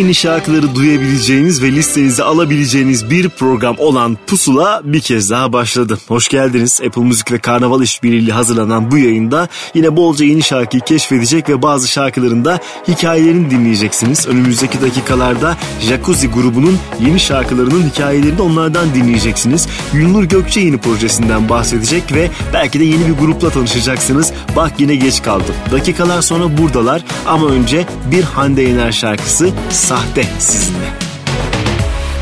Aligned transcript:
Yeni 0.00 0.14
şarkıları 0.14 0.74
duyabileceğiniz 0.74 1.62
ve 1.62 1.72
listenize 1.72 2.22
alabileceğiniz 2.22 3.10
bir 3.10 3.28
program 3.28 3.76
olan 3.78 4.18
Pusula 4.26 4.80
bir 4.84 5.00
kez 5.00 5.30
daha 5.30 5.52
başladı. 5.52 5.98
Hoş 6.08 6.28
geldiniz. 6.28 6.80
Apple 6.86 7.02
Müzik 7.02 7.32
ve 7.32 7.38
Karnaval 7.38 7.82
İşbirliği 7.82 8.32
hazırlanan 8.32 8.90
bu 8.90 8.98
yayında 8.98 9.48
yine 9.74 9.96
bolca 9.96 10.24
yeni 10.24 10.42
şarkıyı 10.42 10.82
keşfedecek 10.82 11.48
ve 11.48 11.62
bazı 11.62 11.88
şarkıların 11.88 12.44
da 12.44 12.60
hikayelerini 12.88 13.50
dinleyeceksiniz. 13.50 14.26
Önümüzdeki 14.26 14.82
dakikalarda 14.82 15.56
Jacuzzi 15.80 16.28
grubunun 16.28 16.78
yeni 17.06 17.20
şarkılarının 17.20 17.90
hikayelerini 17.90 18.42
onlardan 18.42 18.94
dinleyeceksiniz. 18.94 19.68
Yunur 19.92 20.24
Gökçe 20.24 20.60
yeni 20.60 20.78
projesinden 20.78 21.48
bahsedecek 21.48 22.14
ve 22.14 22.30
belki 22.52 22.80
de 22.80 22.84
yeni 22.84 23.08
bir 23.08 23.26
grupla 23.26 23.50
tanışacaksınız. 23.50 24.32
Bak 24.56 24.72
yine 24.78 24.94
geç 24.94 25.22
kaldım. 25.22 25.54
Dakikalar 25.72 26.22
sonra 26.22 26.58
buradalar 26.58 27.04
ama 27.26 27.46
önce 27.46 27.86
bir 28.10 28.22
Hande 28.22 28.62
Yener 28.62 28.92
şarkısı 28.92 29.50
Sahte 29.90 30.22
sizinle. 30.38 30.88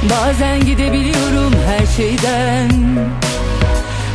Bazen 0.02 0.64
gidebiliyorum 0.64 1.52
her 1.66 1.86
şeyden 1.96 2.70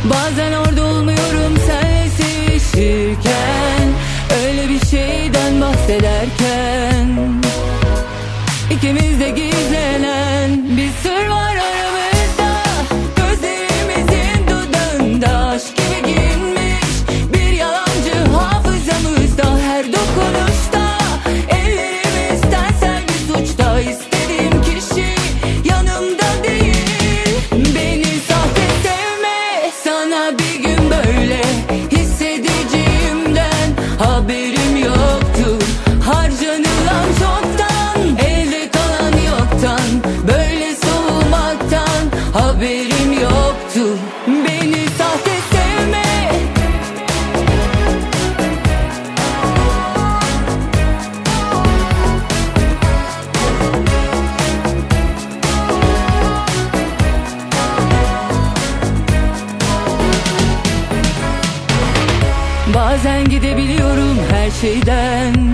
Bazen 0.04 0.52
orada 0.52 0.84
olmuyorum 0.84 1.03
her 64.54 64.60
şeyden 64.60 65.53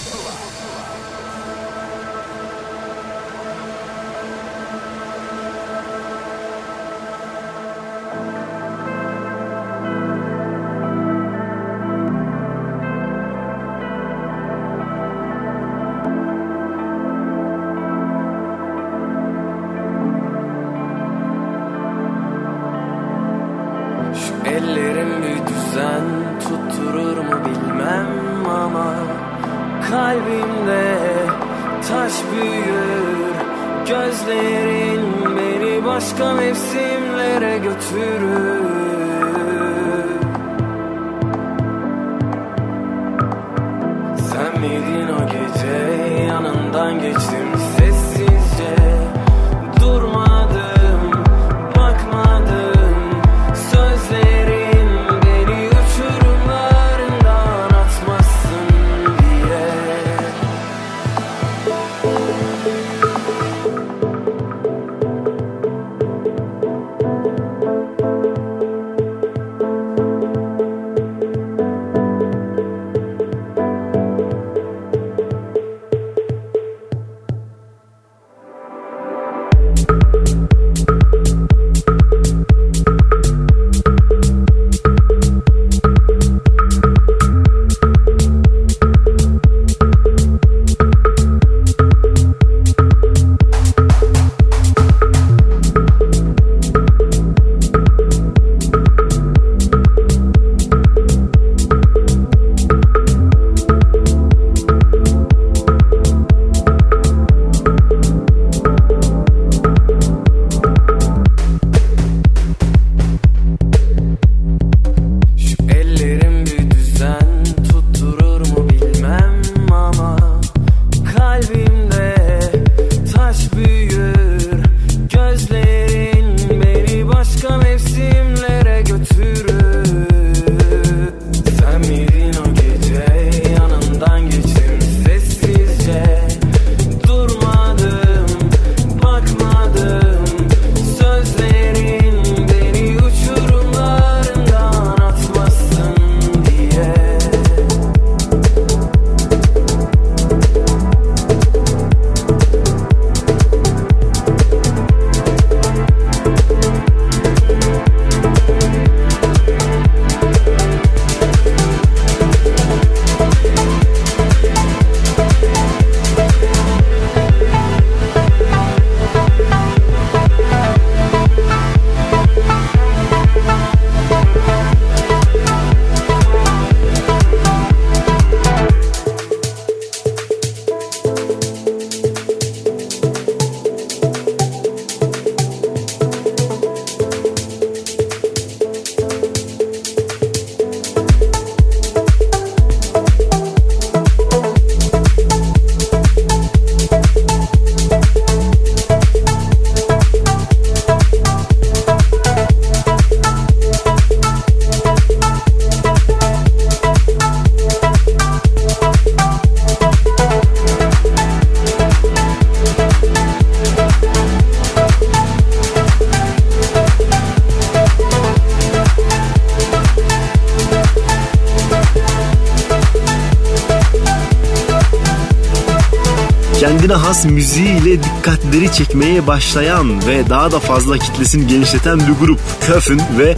dikkatleri 228.21 228.71
çekmeye 228.71 229.27
başlayan 229.27 230.07
ve 230.07 230.29
daha 230.29 230.51
da 230.51 230.59
fazla 230.59 230.97
kitlesini 230.97 231.47
genişleten 231.47 231.99
bir 231.99 232.25
grup 232.25 232.39
Köfün 232.61 233.01
ve 233.17 233.35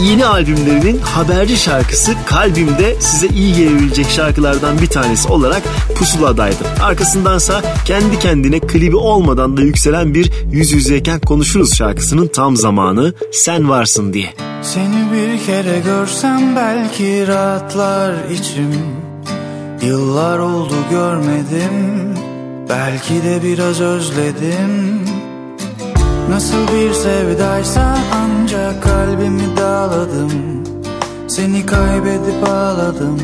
yeni 0.00 0.26
albümlerinin 0.26 0.98
haberci 0.98 1.56
şarkısı 1.56 2.14
Kalbimde 2.26 2.96
size 3.00 3.26
iyi 3.26 3.54
gelebilecek 3.54 4.06
şarkılardan 4.10 4.80
bir 4.80 4.86
tanesi 4.86 5.28
olarak 5.28 5.62
pusuladaydı. 5.94 6.64
Arkasındansa 6.82 7.62
kendi 7.84 8.18
kendine 8.18 8.60
klibi 8.60 8.96
olmadan 8.96 9.56
da 9.56 9.60
yükselen 9.60 10.14
bir 10.14 10.32
yüz 10.52 10.72
yüzeyken 10.72 11.20
konuşuruz 11.20 11.74
şarkısının 11.74 12.26
tam 12.26 12.56
zamanı 12.56 13.14
sen 13.32 13.68
varsın 13.68 14.12
diye. 14.12 14.34
Seni 14.62 15.06
bir 15.12 15.46
kere 15.46 15.80
görsem 15.80 16.56
belki 16.56 17.26
rahatlar 17.28 18.14
içim 18.30 18.74
Yıllar 19.82 20.38
oldu 20.38 20.74
görmedim 20.90 22.19
Belki 22.70 23.22
de 23.24 23.42
biraz 23.42 23.80
özledim. 23.80 25.00
Nasıl 26.30 26.68
bir 26.68 26.92
sevdaysa 26.92 27.98
ancak 28.14 28.82
kalbimi 28.82 29.56
dağladım. 29.56 30.30
Seni 31.28 31.66
kaybedip 31.66 32.48
ağladım. 32.48 33.18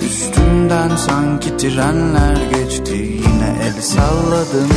Üstümden 0.00 0.96
sanki 0.96 1.56
trenler 1.56 2.36
geçti 2.54 2.94
Yine 2.94 3.56
el 3.62 3.82
salladım. 3.82 4.70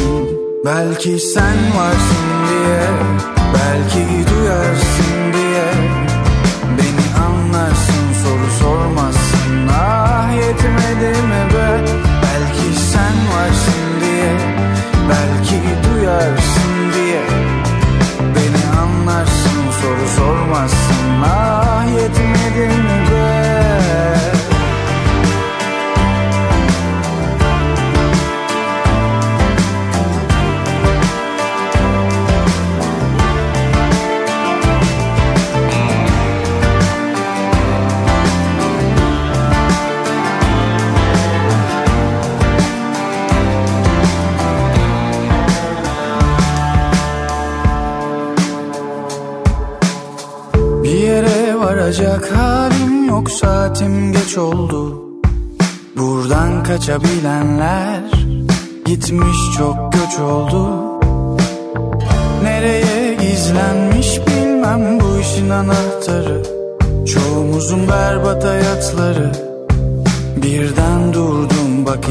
Belki 0.66 1.20
sen 1.20 1.58
varsın 1.78 2.28
diye 2.50 2.82
Belki 3.54 4.30
duyarsın 4.30 4.87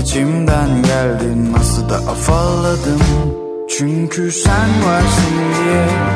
içimden 0.02 0.82
geldin 0.82 1.52
Nasıl 1.52 1.88
da 1.88 1.96
afalladım. 1.96 3.00
Çünkü 3.78 4.32
sen 4.32 4.68
varsın 4.86 5.34
diye. 5.64 6.15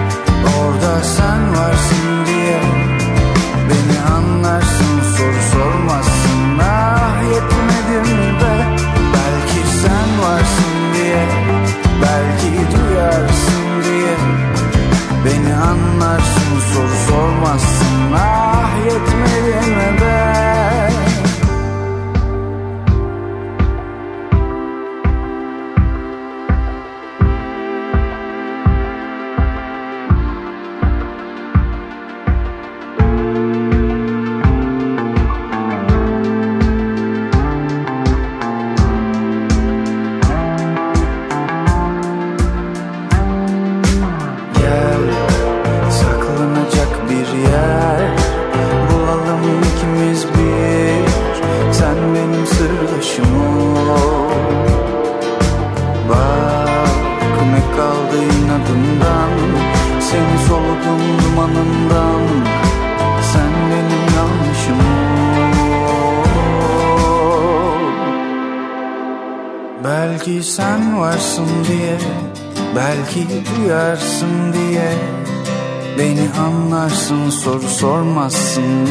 listen, 78.51 78.91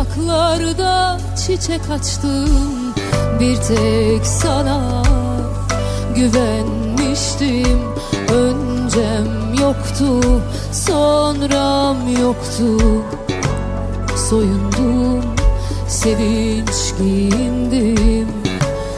Uzaklarda 0.00 1.18
çiçek 1.36 1.90
açtım. 1.90 2.94
Bir 3.40 3.56
tek 3.56 4.26
sana 4.26 5.02
Güvenmiştim. 6.16 7.80
Öncem 8.32 9.54
yoktu 9.60 10.20
sonram 10.72 11.96
yoktu. 12.22 12.78
Soyundum 14.30 15.24
sevinç 15.88 16.94
giyindim 16.98 18.28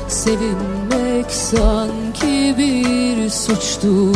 Sevinmek 0.08 1.30
sanki 1.30 2.54
bir 2.58 3.30
suçtu. 3.30 4.12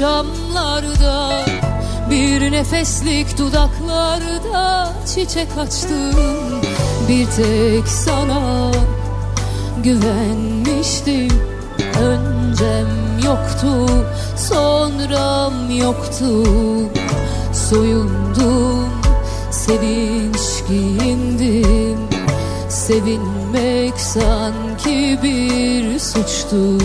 Akşamlarda 0.00 1.44
Bir 2.10 2.52
nefeslik 2.52 3.38
dudaklarda 3.38 4.92
çiçek 5.14 5.48
açtım. 5.58 6.60
Bir 7.08 7.26
tek 7.26 7.88
sana 7.88 8.70
güvenmiştim. 9.84 11.42
Öncem 12.00 12.88
yoktu 13.24 13.86
sonram 14.36 15.70
yoktu. 15.70 16.44
Soyundum 17.52 18.88
sevinç 19.50 20.68
giyindim 20.68 21.98
Sevinmek 22.68 24.00
sanki 24.00 25.18
bir 25.22 25.98
suçtu 25.98 26.78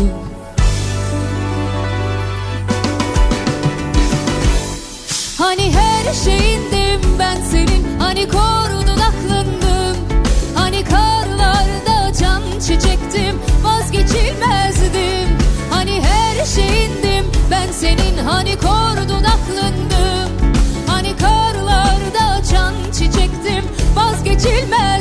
il 24.58 24.70
meurt 24.70 24.95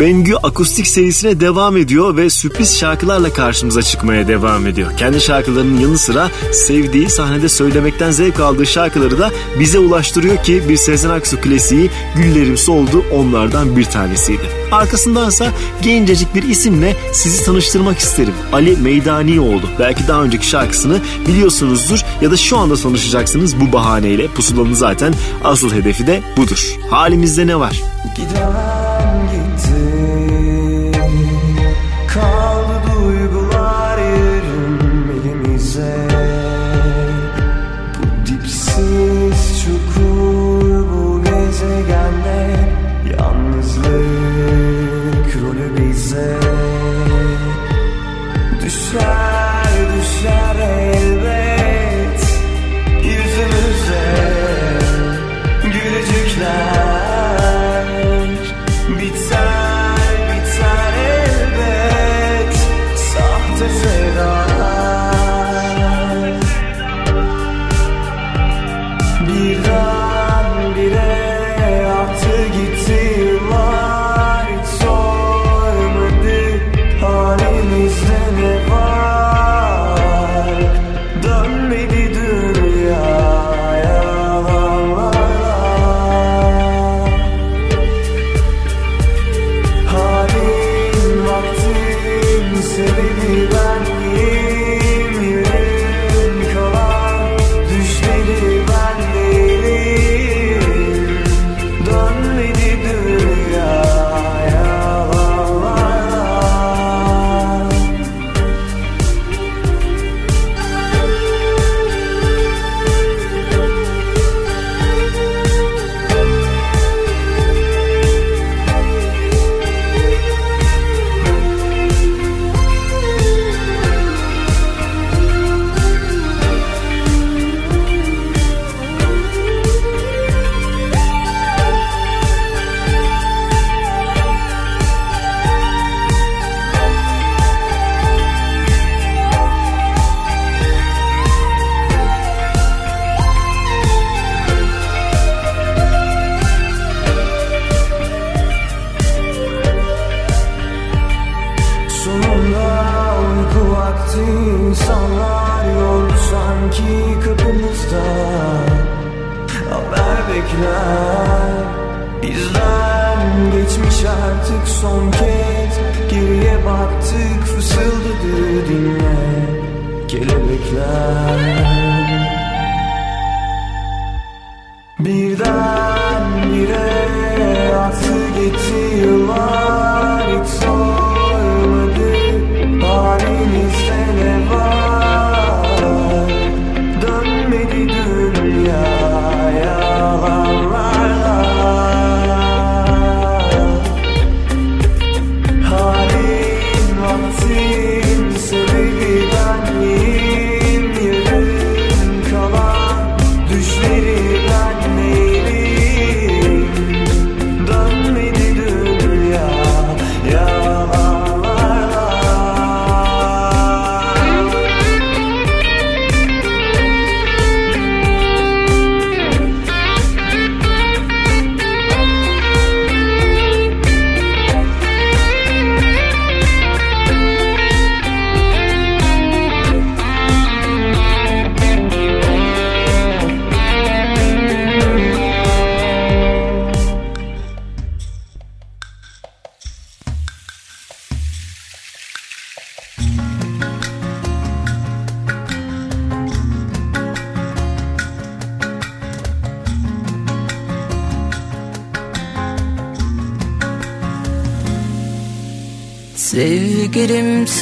Bengü 0.00 0.34
akustik 0.34 0.86
serisine 0.86 1.40
devam 1.40 1.76
ediyor 1.76 2.16
ve 2.16 2.30
sürpriz 2.30 2.78
şarkılarla 2.78 3.32
karşımıza 3.32 3.82
çıkmaya 3.82 4.28
devam 4.28 4.66
ediyor. 4.66 4.96
Kendi 4.96 5.20
şarkılarının 5.20 5.80
yanı 5.80 5.98
sıra 5.98 6.30
sevdiği 6.52 7.10
sahnede 7.10 7.48
söylemekten 7.48 8.10
zevk 8.10 8.40
aldığı 8.40 8.66
şarkıları 8.66 9.18
da 9.18 9.30
bize 9.60 9.78
ulaştırıyor 9.78 10.44
ki 10.44 10.62
bir 10.68 10.76
Sezen 10.76 11.10
Aksu 11.10 11.40
klasiği 11.40 11.90
Güllerim 12.16 12.56
Soldu 12.56 13.04
onlardan 13.12 13.76
bir 13.76 13.84
tanesiydi. 13.84 14.42
Arkasındansa 14.72 15.52
gencecik 15.82 16.34
bir 16.34 16.42
isimle 16.42 16.96
sizi 17.12 17.44
tanıştırmak 17.44 17.98
isterim. 17.98 18.34
Ali 18.52 18.76
Meydanioğlu. 18.76 19.62
Belki 19.78 20.08
daha 20.08 20.22
önceki 20.22 20.48
şarkısını 20.48 21.00
biliyorsunuzdur 21.28 22.04
ya 22.20 22.30
da 22.30 22.36
şu 22.36 22.58
anda 22.58 22.76
tanışacaksınız 22.76 23.60
bu 23.60 23.72
bahaneyle. 23.72 24.28
Pusulanın 24.28 24.74
zaten 24.74 25.14
asıl 25.44 25.72
hedefi 25.72 26.06
de 26.06 26.22
budur. 26.36 26.76
Halimizde 26.90 27.46
ne 27.46 27.58
var? 27.58 27.82
Giden 28.16 28.97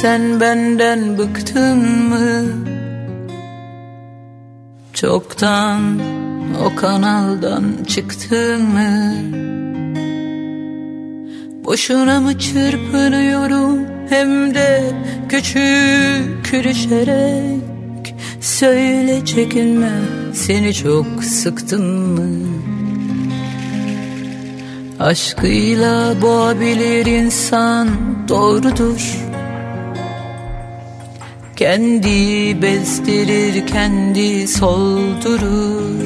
sen 0.01 0.39
benden 0.39 1.17
bıktın 1.17 1.77
mı? 2.09 2.43
Çoktan 4.93 5.99
o 6.65 6.75
kanaldan 6.75 7.63
çıktın 7.87 8.61
mı? 8.61 9.13
Boşuna 11.65 12.19
mı 12.19 12.39
çırpınıyorum 12.39 13.79
hem 14.09 14.55
de 14.55 14.91
küçük 15.29 16.63
düşerek 16.63 18.15
Söyle 18.41 19.25
çekinme 19.25 19.91
seni 20.33 20.73
çok 20.73 21.23
sıktın 21.23 21.85
mı? 21.85 22.47
Aşkıyla 24.99 26.21
boğabilir 26.21 27.05
insan 27.05 27.87
doğrudur 28.27 29.26
Kendi 31.57 32.61
bezdirir 32.61 33.67
kendi 33.67 34.47
soldurur. 34.47 35.97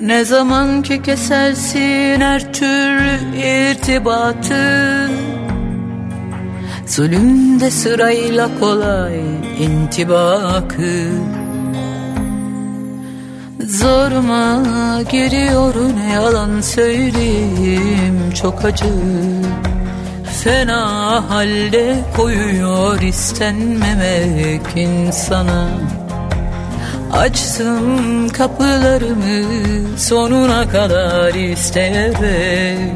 Ne 0.00 0.24
zaman 0.24 0.82
ki 0.82 1.02
kesersin 1.02 2.20
her 2.20 2.52
türlü 2.52 3.36
irtibatı 3.36 5.10
Zulümde 6.86 7.70
sırayla 7.70 8.48
kolay 8.60 9.20
intibakı. 9.58 11.08
Zoruma 13.66 14.62
giriyor 15.10 15.74
ne 15.96 16.12
yalan 16.12 16.60
söyleyeyim 16.60 18.32
çok 18.34 18.64
acı 18.64 18.94
Fena 20.44 21.30
halde 21.30 21.96
koyuyor 22.16 23.00
istenmemek 23.00 24.60
insana 24.76 25.68
Açtım 27.12 28.28
kapılarımı 28.28 29.98
sonuna 29.98 30.68
kadar 30.68 31.34
isteyerek. 31.34 32.90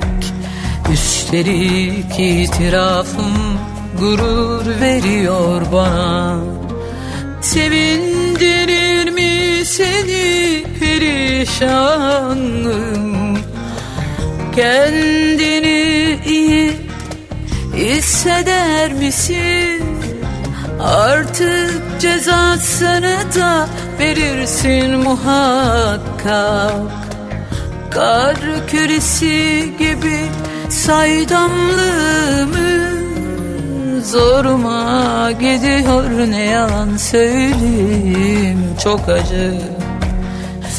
Üstelik 0.92 2.18
itirafım 2.18 3.58
gurur 4.00 4.80
veriyor 4.80 5.62
bana. 5.72 6.36
Sevindirir 7.40 9.10
mi 9.10 9.64
seni 9.64 10.64
perişanım? 10.80 12.48
Kendini 14.56 16.18
iyi 16.26 16.87
hisseder 17.78 18.92
misin? 18.92 19.82
Artık 20.80 22.00
cezasını 22.00 23.16
da 23.34 23.68
verirsin 23.98 24.98
muhakkak. 24.98 26.72
Kar 27.90 28.36
küresi 28.66 29.72
gibi 29.78 30.18
saydamlığımı 30.68 32.88
Zoruma 34.04 35.32
gidiyor. 35.32 36.30
Ne 36.30 36.44
yalan 36.44 36.96
söyleyeyim 36.96 38.76
çok 38.82 39.08
acı. 39.08 39.54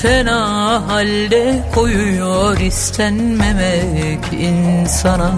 Fena 0.01 0.83
halde 0.87 1.63
koyuyor 1.75 2.59
istenmemek 2.59 4.33
insana 4.33 5.31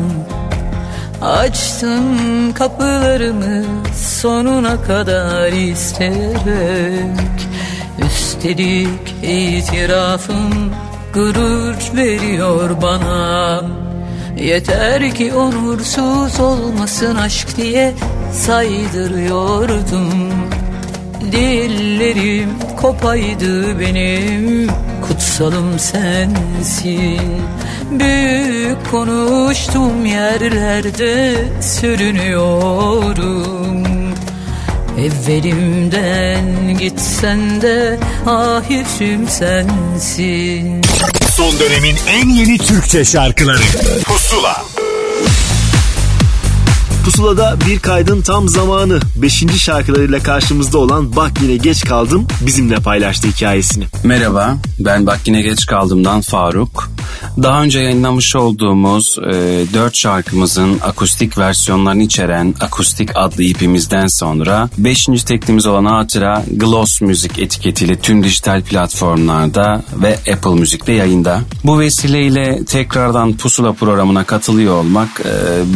Açtım 1.21 2.53
kapılarımı 2.53 3.65
sonuna 3.95 4.83
kadar 4.83 5.51
isteyerek 5.51 7.31
Üstelik 8.05 9.15
itirafım 9.23 10.71
gurur 11.13 11.75
veriyor 11.95 12.81
bana. 12.81 13.61
Yeter 14.37 15.15
ki 15.15 15.33
onursuz 15.33 16.39
olmasın 16.39 17.15
aşk 17.15 17.57
diye 17.57 17.93
saydırıyordum. 18.33 20.31
Dillerim 21.31 22.49
kopaydı 22.81 23.79
benim 23.79 24.69
kutsalım 25.01 25.79
sensin. 25.79 27.41
Büyük 27.91 28.91
konuştum 28.91 30.05
yerlerde 30.05 31.35
sürünüyorum. 31.61 33.83
Evvelimden 34.99 36.77
gitsen 36.79 37.61
de 37.61 37.99
ahirim 38.27 39.27
sensin. 39.27 40.81
Son 41.35 41.59
dönemin 41.59 41.95
en 42.07 42.29
yeni 42.29 42.57
Türkçe 42.57 43.05
şarkıları. 43.05 43.61
Pusula 44.05 44.63
Pusula'da 47.05 47.57
bir 47.67 47.79
kaydın 47.79 48.21
tam 48.21 48.49
zamanı 48.49 48.99
5. 49.15 49.45
şarkılarıyla 49.57 50.19
karşımızda 50.19 50.77
olan 50.77 51.15
Bak 51.15 51.31
Yine 51.41 51.57
Geç 51.57 51.85
Kaldım 51.85 52.27
bizimle 52.45 52.75
paylaştı 52.75 53.27
hikayesini. 53.27 53.85
Merhaba, 54.03 54.57
ben 54.79 55.05
Bak 55.05 55.19
Yine 55.25 55.41
Geç 55.41 55.65
Kaldım'dan 55.65 56.21
Faruk. 56.21 56.91
Daha 57.43 57.63
önce 57.63 57.79
yayınlamış 57.79 58.35
olduğumuz 58.35 59.17
e, 59.19 59.33
4 59.73 59.95
şarkımızın 59.95 60.79
akustik 60.83 61.37
versiyonlarını 61.37 62.03
içeren 62.03 62.55
Akustik 62.61 63.09
adlı 63.15 63.43
ipimizden 63.43 64.07
sonra 64.07 64.69
5. 64.77 65.05
teklimiz 65.05 65.65
olan 65.65 65.85
Hatıra 65.85 66.43
Gloss 66.51 67.01
Müzik 67.01 67.39
etiketiyle 67.39 67.99
tüm 67.99 68.23
dijital 68.23 68.61
platformlarda 68.61 69.83
ve 70.01 70.17
Apple 70.33 70.59
Müzik'te 70.59 70.93
yayında. 70.93 71.41
Bu 71.63 71.79
vesileyle 71.79 72.65
tekrardan 72.65 73.33
Pusula 73.33 73.73
programına 73.73 74.23
katılıyor 74.23 74.75
olmak 74.75 75.21
e, 75.25 75.31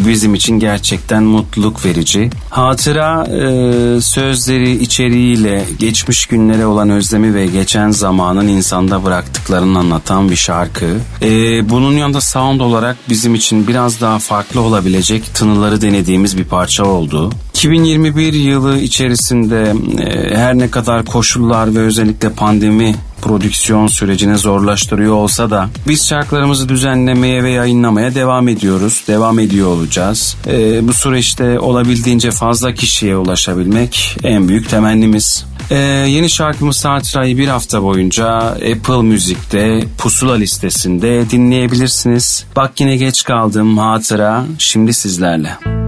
bizim 0.07 0.35
için 0.35 0.59
gerçekten 0.59 1.14
mutluluk 1.23 1.85
verici. 1.85 2.29
Hatıra 2.49 3.23
e, 3.23 4.01
sözleri 4.01 4.71
içeriğiyle 4.71 5.65
geçmiş 5.79 6.25
günlere 6.25 6.65
olan 6.65 6.89
özlemi 6.89 7.33
ve 7.33 7.45
geçen 7.45 7.89
zamanın 7.89 8.47
insanda 8.47 9.03
bıraktıklarını 9.03 9.79
anlatan 9.79 10.29
bir 10.29 10.35
şarkı. 10.35 10.97
E, 11.21 11.29
bunun 11.69 11.93
yanında 11.93 12.21
sound 12.21 12.59
olarak 12.59 12.97
bizim 13.09 13.35
için 13.35 13.67
biraz 13.67 14.01
daha 14.01 14.19
farklı 14.19 14.61
olabilecek 14.61 15.33
tınıları 15.33 15.81
denediğimiz 15.81 16.37
bir 16.37 16.45
parça 16.45 16.85
oldu. 16.85 17.31
2021 17.55 18.33
yılı 18.33 18.77
içerisinde 18.79 19.73
e, 19.99 20.35
her 20.37 20.57
ne 20.57 20.71
kadar 20.71 21.05
koşullar 21.05 21.75
ve 21.75 21.79
özellikle 21.79 22.29
pandemi 22.29 22.95
prodüksiyon 23.21 23.87
sürecini 23.87 24.37
zorlaştırıyor 24.37 25.13
olsa 25.13 25.49
da 25.49 25.69
biz 25.87 26.07
şarkılarımızı 26.07 26.69
düzenlemeye 26.69 27.43
ve 27.43 27.51
yayınlamaya 27.51 28.15
devam 28.15 28.47
ediyoruz. 28.47 29.03
Devam 29.07 29.39
ediyor 29.39 29.67
olacağız. 29.67 30.37
E, 30.47 30.87
bu 30.87 30.93
süreçte 30.93 31.59
olabildiğince 31.59 32.31
fazla 32.31 32.73
kişiye 32.73 33.17
ulaşabilmek 33.17 34.17
en 34.23 34.47
büyük 34.47 34.69
temennimiz. 34.69 35.45
Ee, 35.71 35.75
yeni 36.07 36.29
şarkımız 36.29 36.77
Satıra'yı 36.77 37.37
bir 37.37 37.47
hafta 37.47 37.83
boyunca 37.83 38.27
Apple 38.47 39.01
Müzik'te 39.01 39.83
Pusula 39.97 40.35
listesinde 40.35 41.29
dinleyebilirsiniz. 41.29 42.45
Bak 42.55 42.79
yine 42.79 42.97
geç 42.97 43.23
kaldım 43.23 43.77
hatıra 43.77 44.45
şimdi 44.57 44.93
sizlerle. 44.93 45.57
Bu 45.65 45.84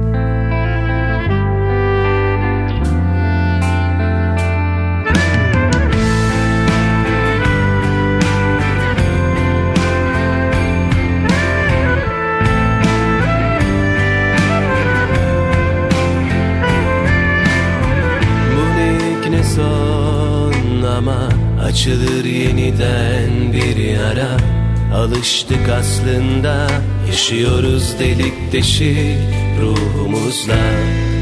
Aslında 26.07 26.67
yaşıyoruz 27.07 27.99
delik 27.99 28.51
deşik 28.51 29.17
ruhumuzla. 29.61 30.55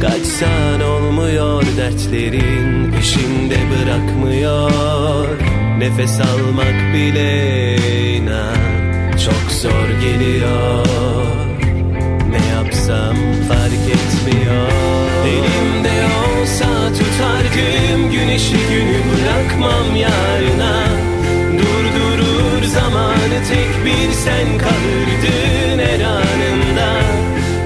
Kaçsan 0.01 0.81
olmuyor 0.81 1.63
dertlerin 1.77 2.91
peşinde 2.91 3.57
bırakmıyor. 3.71 5.27
Nefes 5.77 6.19
almak 6.19 6.93
bile 6.93 7.75
inan 8.15 9.17
çok 9.25 9.51
zor 9.51 9.87
geliyor. 10.01 10.85
Ne 12.29 12.47
yapsam 12.55 13.15
fark 13.47 13.85
etmiyor. 13.95 14.67
Elimde 15.27 16.03
olsa 16.03 16.93
tutardım 16.93 18.11
güneşi 18.11 18.57
günü 18.69 18.99
bırakmam 19.11 19.95
yarına 19.95 21.04
zamanı 23.25 23.43
tek 23.47 23.85
bir 23.85 24.11
sen 24.11 24.57
kalırdın 24.57 25.79
her 25.79 26.01
anında. 26.01 26.93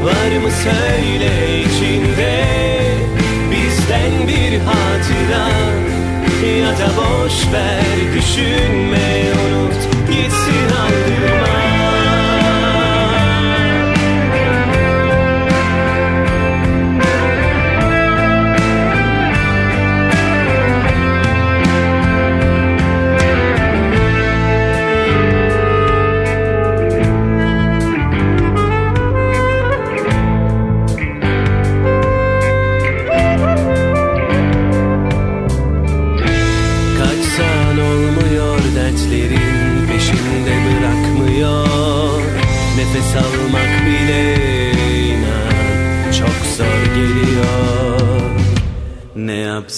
Var 0.03 0.37
mı 0.43 0.51
söyle 0.63 1.61
içinde 1.61 2.43
Bizden 3.51 4.27
bir 4.27 4.59
hatıra? 4.59 5.49
Ya 6.59 6.67
da 6.67 6.91
boş 6.97 7.53
ver 7.53 8.13
düşünme 8.15 9.38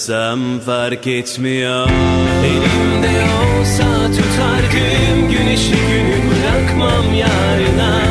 Ne 0.08 0.14
yapsam 0.14 0.60
fark 0.60 1.06
etmiyor. 1.06 1.88
Elimde 2.44 3.10
olsa 3.42 3.84
tutardım 4.06 5.30
güneşi 5.30 5.72
günü 5.72 6.16
bırakmam 6.28 7.14
yarına. 7.14 8.02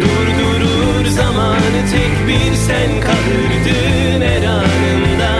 Durdurur 0.00 1.06
zamanı 1.06 1.80
tek 1.92 2.28
bir 2.28 2.54
sen 2.54 3.00
kalırdın 3.00 4.20
her 4.20 4.44
anında. 4.44 5.32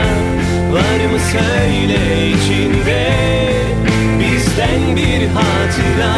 Var 0.73 1.13
mı 1.13 1.19
söyle 1.33 2.31
içinde 2.31 3.13
bizden 4.21 4.97
bir 4.97 5.27
hatıra? 5.27 6.17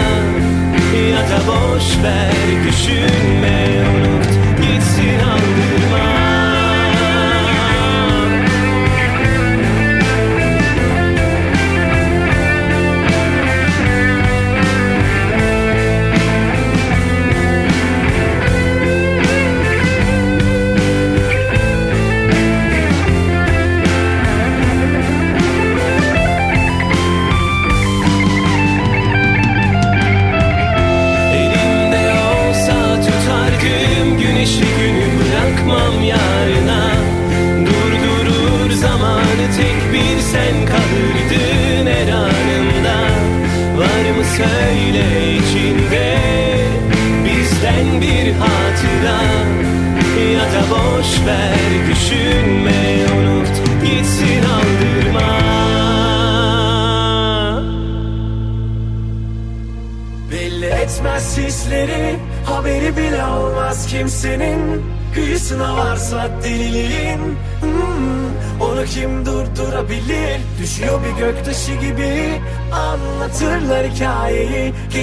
Ya 1.11 1.19
da 1.19 1.47
boş 1.47 2.05
ver 2.05 2.33
düşünme 2.69 3.67
unut 3.89 4.29
gitsin 4.63 5.19
aldırma 5.19 5.48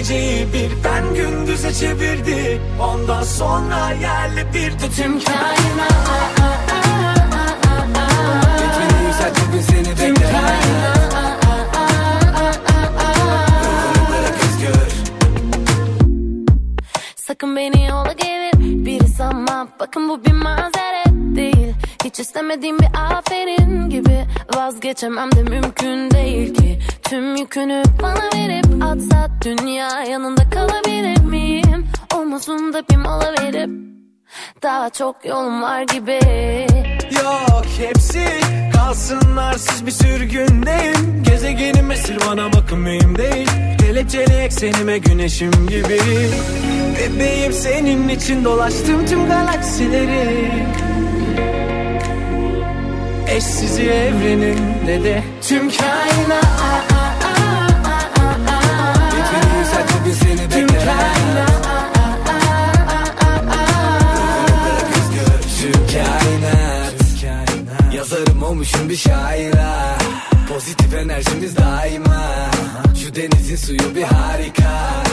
Geceyi 0.08 0.54
bir 0.54 0.72
ben 0.84 1.16
gündüze 1.16 1.74
çevirdi. 1.74 2.62
Ondan 2.80 3.24
sonra 3.24 3.92
yerle 4.02 4.54
bir 4.54 4.72
de 4.72 4.92
çok 34.98 35.26
yolum 35.26 35.62
var 35.62 35.82
gibi. 35.82 36.20
Yok 37.24 37.66
hepsi 37.78 38.26
kalsın 38.74 39.38
arsız 39.38 39.86
bir 39.86 39.92
sürgündeyim 39.92 41.24
Gezegenim 41.24 41.92
esir 41.92 42.18
bana 42.30 42.54
bakın 42.54 42.80
mühim 42.80 43.18
değil. 43.18 43.50
Kelepçeli 43.80 44.34
eksenime 44.34 44.98
güneşim 44.98 45.68
gibi. 45.68 46.00
Bebeğim 47.00 47.54
senin 47.54 48.10
için 48.10 48.46
dolaştım 48.46 49.06
tüm 49.06 49.28
galaksileri. 49.28 50.52
Eşsiz 53.28 53.80
evrenin 53.80 54.60
ne 54.86 55.04
de 55.04 55.24
tüm 55.42 55.70
kainat 55.70 56.95
olmuşum 68.66 68.90
bir 68.90 68.96
şaira. 68.96 69.98
Pozitif 70.50 70.94
enerjimiz 70.94 71.58
daima. 71.58 72.52
Şu 73.04 73.16
denizin 73.16 73.56
suyu 73.56 73.96
bir 73.96 74.04
harika. 74.04 75.04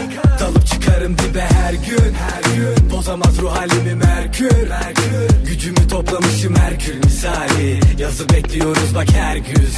Dalıp 0.40 0.66
çıkarım 0.66 1.18
dibe 1.18 1.40
her 1.40 1.72
gün. 1.72 2.14
Her 2.14 2.54
gün. 2.56 2.90
Bozamaz 2.90 3.38
ruh 3.38 3.56
halimi 3.56 3.94
merkür. 3.94 4.68
Merkür. 4.68 5.46
Gücümü 5.46 5.88
toplamışım 5.88 6.56
Herkül 6.56 7.04
misali. 7.04 7.80
Yazı 7.98 8.28
bekliyoruz 8.28 8.94
bak 8.94 9.06
her 9.12 9.36
güz. 9.36 9.74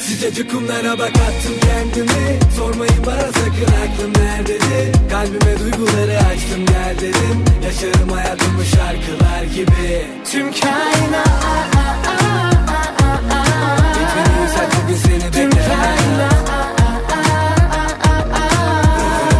Sıcacık 0.00 0.50
kumlara 0.50 0.98
bak 0.98 1.10
attım 1.10 1.54
kendimi. 1.60 2.38
Sormayın 2.56 3.06
bana 3.06 3.26
sakın 3.26 3.72
aklım 3.84 4.24
nerededir? 4.24 5.10
Kalbime 5.10 5.58
duyguları 5.58 6.18
açtım 6.18 6.66
gel 6.66 6.96
dedim. 7.00 7.44
Yaşarım 7.64 8.08
hayatımı 8.08 8.64
şarkılar 8.64 9.42
gibi. 9.42 10.06
Tüm 10.30 10.52
kainat 10.52 11.85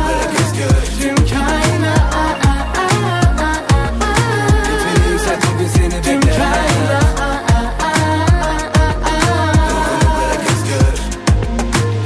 Bırak 0.08 0.30
özgür 0.40 0.76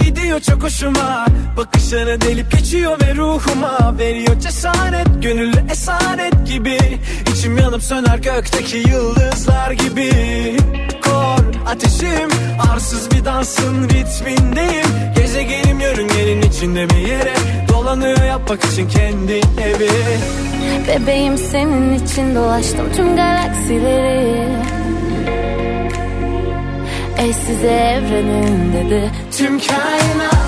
Gidiyor 0.05 0.41
çok 0.41 0.63
hoşuma. 0.63 1.27
Bakışları 1.57 2.21
delip 2.21 2.53
geçiyor 2.53 3.01
ve 3.01 3.15
ruhuma. 3.15 3.99
Veriyor 3.99 4.41
cesaret 4.41 5.23
Gönüllü 5.23 5.65
esaret 5.71 6.47
gibi. 6.47 6.79
İçim 7.33 7.59
yanıp 7.59 7.83
söner 7.83 8.19
gökteki 8.19 8.77
yıldızlar 8.77 9.71
gibi. 9.71 10.11
Kor 11.05 11.39
ateşim 11.67 12.31
Arsız 12.69 13.11
bir 13.11 13.25
dansın 13.25 13.89
ritmindeyim. 13.89 14.87
Gezegenim 15.17 15.81
yörüngenin 15.81 16.43
içinde 16.43 16.91
bir 16.91 17.09
yere. 17.09 17.35
Dolanıyor 17.69 18.25
yapmak 18.25 18.65
için 18.65 18.89
kendi 18.89 19.33
evi. 19.63 19.91
Bebeğim 20.89 21.39
senin 21.39 22.05
için 22.05 22.35
dolaştım 22.35 22.93
tüm 22.97 23.17
galaksileri. 23.17 24.49
Eşsiz 27.19 27.65
evrenin 27.65 28.73
dedi. 28.73 29.11
Tüm 29.39 29.59
kainat 29.59 30.40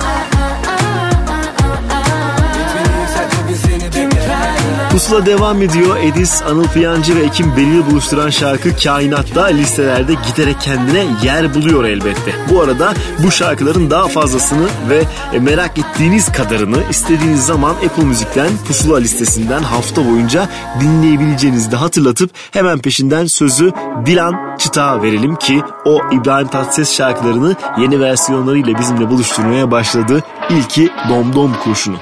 Pusula 4.93 5.25
devam 5.25 5.61
ediyor. 5.61 5.97
Edis, 5.97 6.41
Anıl 6.41 6.67
Piyancı 6.67 7.15
ve 7.15 7.23
Ekim 7.23 7.57
Belir'i 7.57 7.91
buluşturan 7.91 8.29
şarkı 8.29 8.75
Kainat'ta 8.83 9.45
listelerde 9.45 10.13
giderek 10.13 10.61
kendine 10.61 11.05
yer 11.23 11.53
buluyor 11.53 11.83
elbette. 11.83 12.35
Bu 12.49 12.61
arada 12.61 12.93
bu 13.23 13.31
şarkıların 13.31 13.89
daha 13.89 14.07
fazlasını 14.07 14.67
ve 14.89 15.03
e, 15.33 15.39
merak 15.39 15.77
ettiğiniz 15.77 16.31
kadarını 16.31 16.77
istediğiniz 16.89 17.45
zaman 17.45 17.71
Apple 17.71 18.03
Müzik'ten 18.03 18.49
Pusula 18.67 18.97
listesinden 18.97 19.63
hafta 19.63 20.05
boyunca 20.05 20.49
dinleyebileceğinizi 20.79 21.71
de 21.71 21.75
hatırlatıp 21.75 22.29
hemen 22.51 22.79
peşinden 22.79 23.25
sözü 23.25 23.71
Dilan 24.05 24.57
Çıta 24.57 25.01
verelim 25.01 25.35
ki 25.35 25.61
o 25.85 26.01
İbrahim 26.11 26.47
Tatlıses 26.47 26.97
şarkılarını 26.97 27.55
yeni 27.77 27.99
versiyonlarıyla 27.99 28.79
bizimle 28.79 29.09
buluşturmaya 29.09 29.71
başladı. 29.71 30.23
İlki 30.49 30.89
Domdom 31.09 31.53
Kurşunu. 31.63 31.97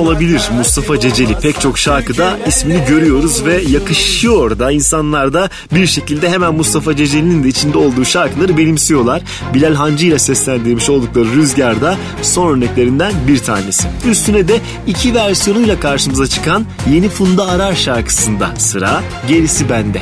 Olabilir 0.00 0.42
Mustafa 0.56 1.00
Ceceli. 1.00 1.34
Pek 1.34 1.60
çok 1.60 1.78
şarkıda 1.78 2.38
ismini 2.46 2.84
görüyoruz 2.88 3.44
ve 3.44 3.62
yakışıyor 3.68 4.58
da 4.58 4.70
insanlar 4.70 5.32
da 5.32 5.50
bir 5.74 5.86
şekilde 5.86 6.30
hemen 6.30 6.54
Mustafa 6.54 6.96
Ceceli'nin 6.96 7.44
de 7.44 7.48
içinde 7.48 7.78
olduğu 7.78 8.04
şarkıları 8.04 8.56
benimsiyorlar. 8.56 9.22
Bilal 9.54 9.74
Hancı 9.74 10.06
ile 10.06 10.18
seslendirmiş 10.18 10.90
oldukları 10.90 11.24
Rüzgar'da 11.24 11.96
son 12.22 12.56
örneklerinden 12.56 13.12
bir 13.28 13.38
tanesi. 13.38 13.88
Üstüne 14.10 14.48
de 14.48 14.60
iki 14.86 15.14
versiyonuyla 15.14 15.80
karşımıza 15.80 16.26
çıkan 16.26 16.64
Yeni 16.92 17.08
Funda 17.08 17.48
Arar 17.48 17.74
şarkısında 17.74 18.50
sıra 18.58 19.02
gerisi 19.28 19.70
bende. 19.70 20.00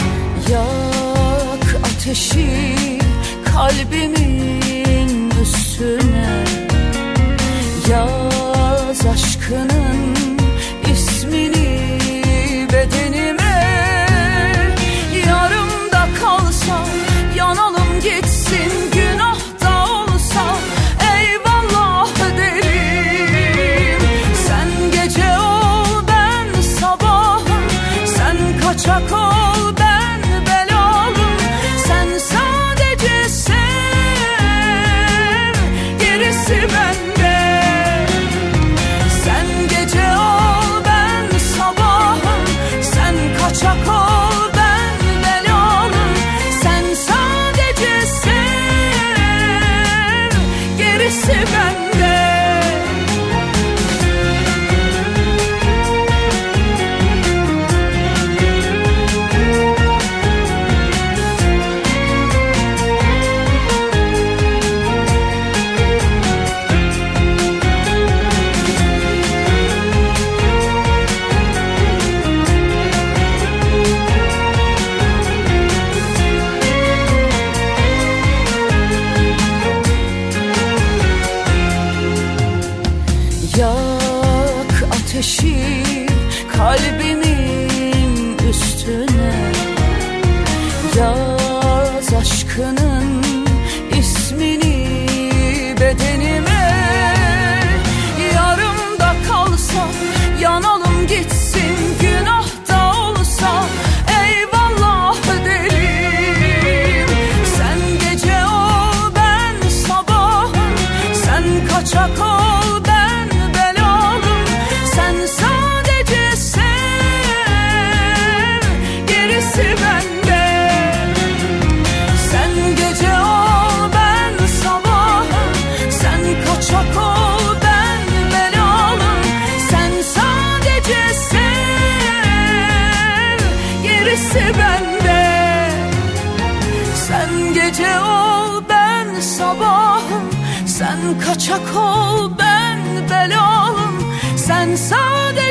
Yak 0.53 1.81
ateşi 1.85 2.47
kalbimin 3.55 5.31
üstüne 5.43 6.45
Yaz 7.91 8.28
aşkının 9.07 10.18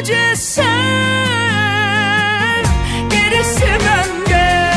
sadece 0.07 0.35
sev 0.35 0.63
gerisi 3.09 3.65
bende. 3.65 4.73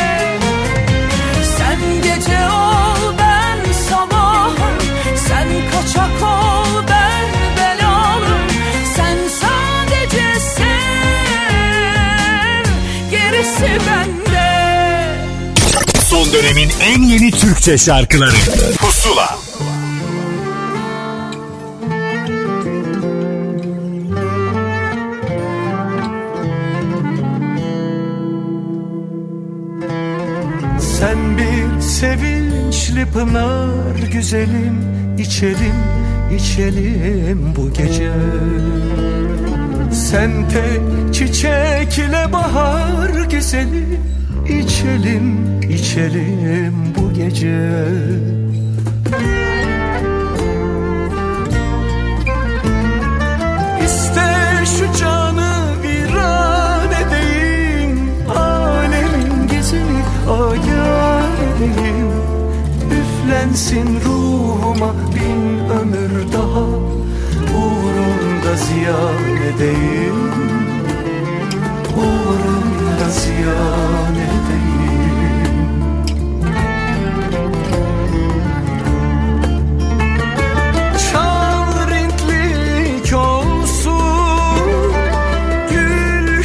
Sen 1.59 1.81
gece 2.03 2.47
ol 2.47 3.15
ben 3.19 3.73
sabahım. 3.89 4.79
Sen 5.29 5.49
kaçak 5.73 6.23
ol 6.23 6.85
ben 6.89 7.29
belalım. 7.57 8.41
Sen 8.97 9.17
sadece 9.41 10.41
sev 10.57 10.67
gerisi 13.11 13.71
bende. 13.87 14.51
Son 16.09 16.33
dönemin 16.33 16.71
en 16.81 17.03
yeni 17.03 17.31
Türkçe 17.31 17.79
şarkıları. 17.79 18.37
Pusula 18.79 19.40
Sen 30.81 31.39
bir 31.39 31.81
sevinçli 31.81 33.07
pınar 33.07 34.13
güzelim 34.13 34.79
içelim 35.19 35.75
içelim 36.37 37.57
bu 37.57 37.73
gece. 37.73 38.13
Sen 39.93 40.31
tek 40.49 41.15
çiçekle 41.15 42.33
bahar 42.33 43.11
güzeli 43.31 44.01
içelim 44.49 45.61
içelim 45.71 46.75
bu 46.97 47.13
gece. 47.15 47.71
İste 53.85 54.31
şu 54.65 54.99
canı 54.99 55.20
edeyim 61.61 62.11
Üflensin 62.91 64.01
ruhuma 64.05 64.95
bin 65.15 65.71
ömür 65.71 66.33
daha. 66.33 66.67
Uğrunda 67.57 68.57
ziyan 68.57 69.37
edeyim 69.55 70.21
Uğrunda 71.97 73.09
ziyan 73.11 74.15
edeyim 74.15 74.71
Çal 81.13 81.89
olsun 83.15 84.01
Gül 85.71 86.43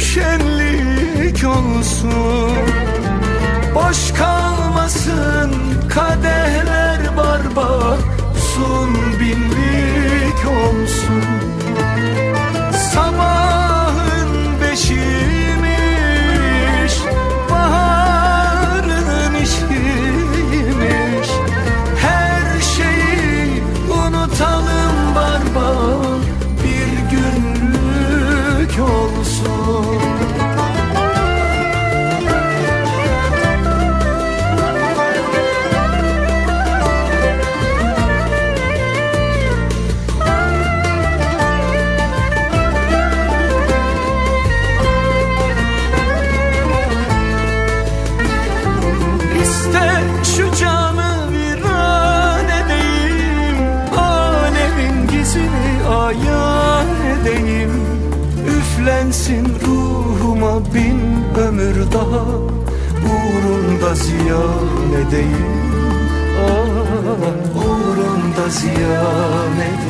olsun. 1.44 2.52
Boş 3.74 4.12
kadehler 5.96 7.16
barbar 7.16 7.98
Sun 8.54 9.05
ziyan 64.22 64.92
edeyim. 65.06 65.46
Ah, 66.40 67.56
Uğrunda 67.56 68.48
ziyan 68.50 69.56
edeyim 69.60 69.85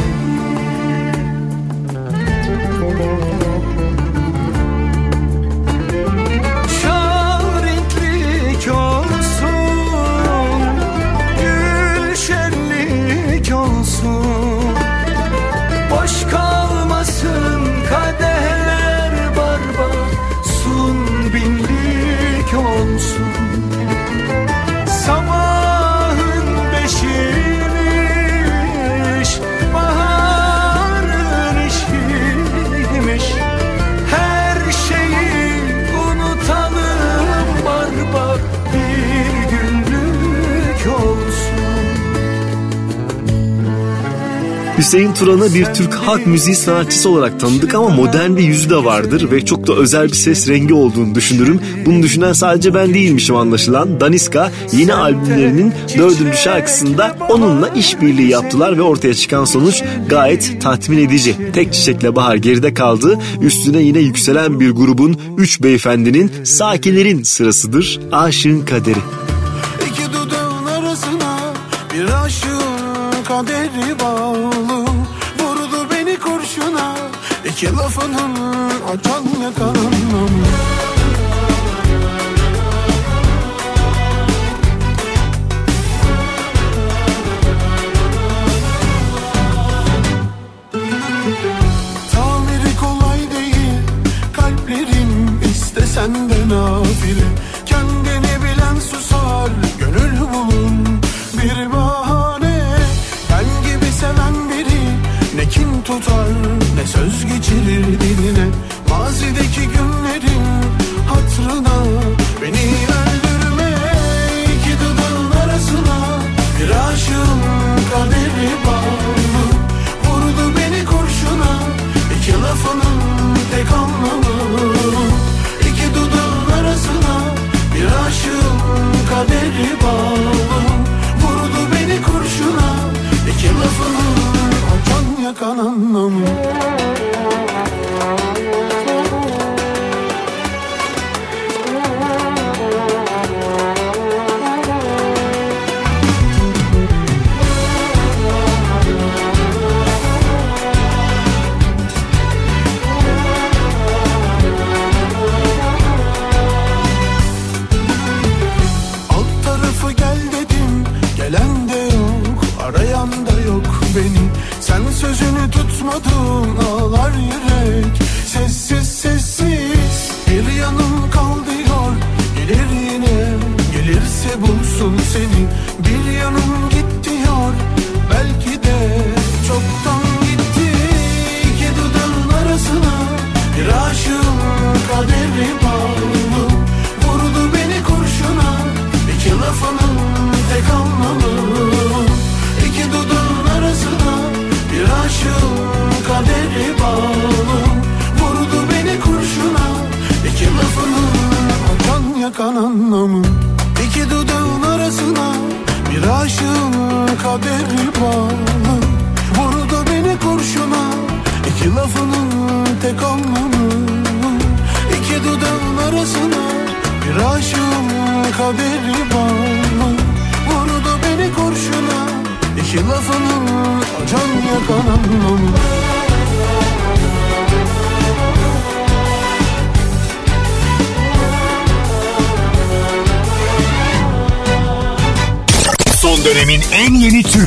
Hüseyin 44.87 45.15
Turan'ı 45.15 45.55
bir 45.55 45.65
Türk 45.65 45.95
halk 45.95 46.27
müziği 46.27 46.57
sanatçısı 46.57 47.11
olarak 47.11 47.41
tanıdık 47.41 47.75
ama 47.75 47.89
modern 47.89 48.37
bir 48.37 48.43
yüzü 48.43 48.71
de 48.71 48.85
vardır 48.85 49.31
ve 49.31 49.45
çok 49.45 49.67
da 49.67 49.75
özel 49.75 50.09
bir 50.09 50.15
ses 50.15 50.49
rengi 50.49 50.75
olduğunu 50.75 51.15
düşünürüm. 51.15 51.61
Bunu 51.87 52.03
düşünen 52.03 52.33
sadece 52.33 52.75
ben 52.75 52.95
değilmişim 52.95 53.37
anlaşılan. 53.37 54.01
Daniska 54.01 54.53
yeni 54.73 54.95
albümlerinin 54.95 55.73
dördüncü 55.99 56.37
şarkısında 56.37 57.17
onunla 57.29 57.69
işbirliği 57.69 58.31
yaptılar 58.31 58.79
ve 58.79 58.83
ortaya 58.83 59.15
çıkan 59.15 59.45
sonuç 59.45 59.83
gayet 60.09 60.63
tatmin 60.63 60.99
edici. 60.99 61.37
Tek 61.53 61.73
Çiçekle 61.73 62.17
Bahar 62.17 62.37
geride 62.37 62.75
kaldı. 62.75 63.19
Üstüne 63.41 63.83
yine 63.83 63.99
yükselen 63.99 64.61
bir 64.61 64.71
grubun 64.71 65.21
üç 65.39 65.63
beyefendinin 65.63 66.33
sakinlerin 66.45 67.23
sırasıdır. 67.23 68.01
Aşığın 68.13 68.65
Kaderi. 68.65 68.99
İki 69.91 70.13
dudağın 70.13 70.67
arasına 70.67 71.39
bir 71.95 72.25
aşığın 72.25 73.25
kaderi 73.29 74.01
bağlı 74.01 74.06
iki 77.57 77.77
lafının 77.77 78.35
açan 78.93 79.25
yakanım 79.43 79.76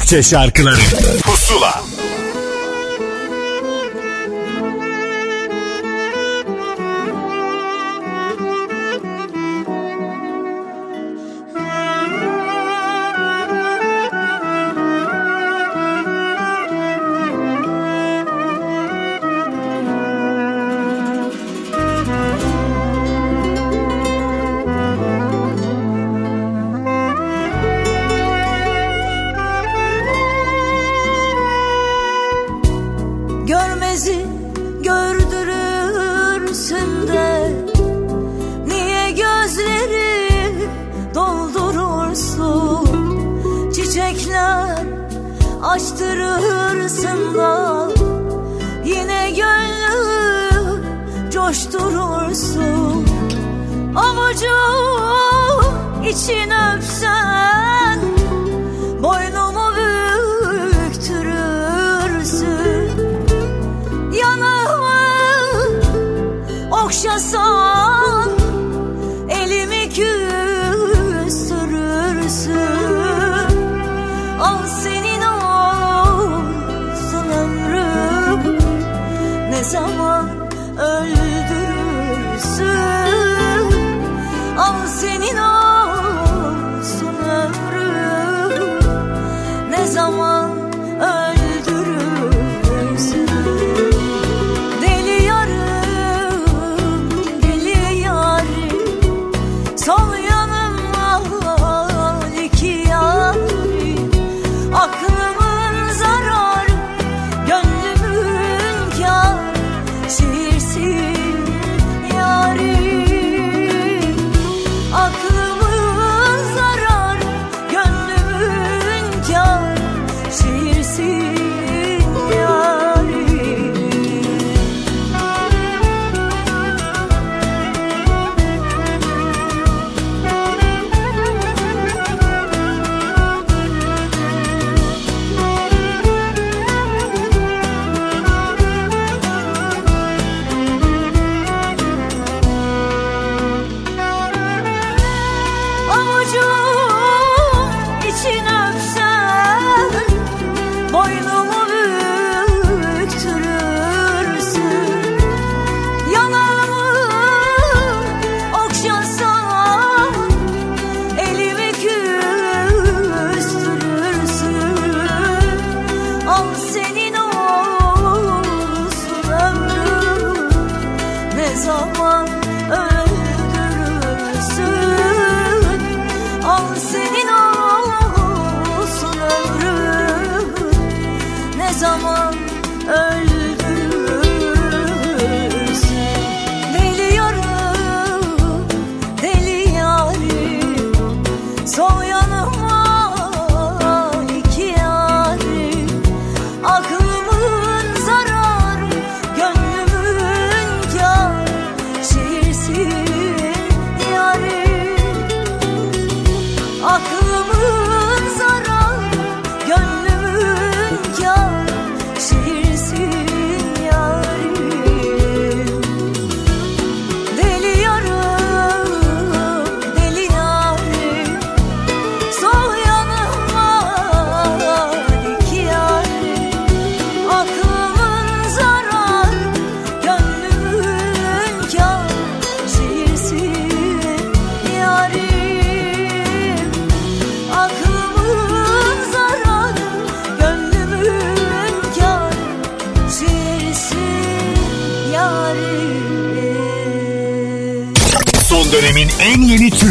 Türkçe 0.10 0.30
şarkıları. 0.30 0.80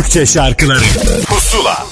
Türkçe 0.09 0.27
şarkıları 0.33 0.85
Pusula 1.27 1.87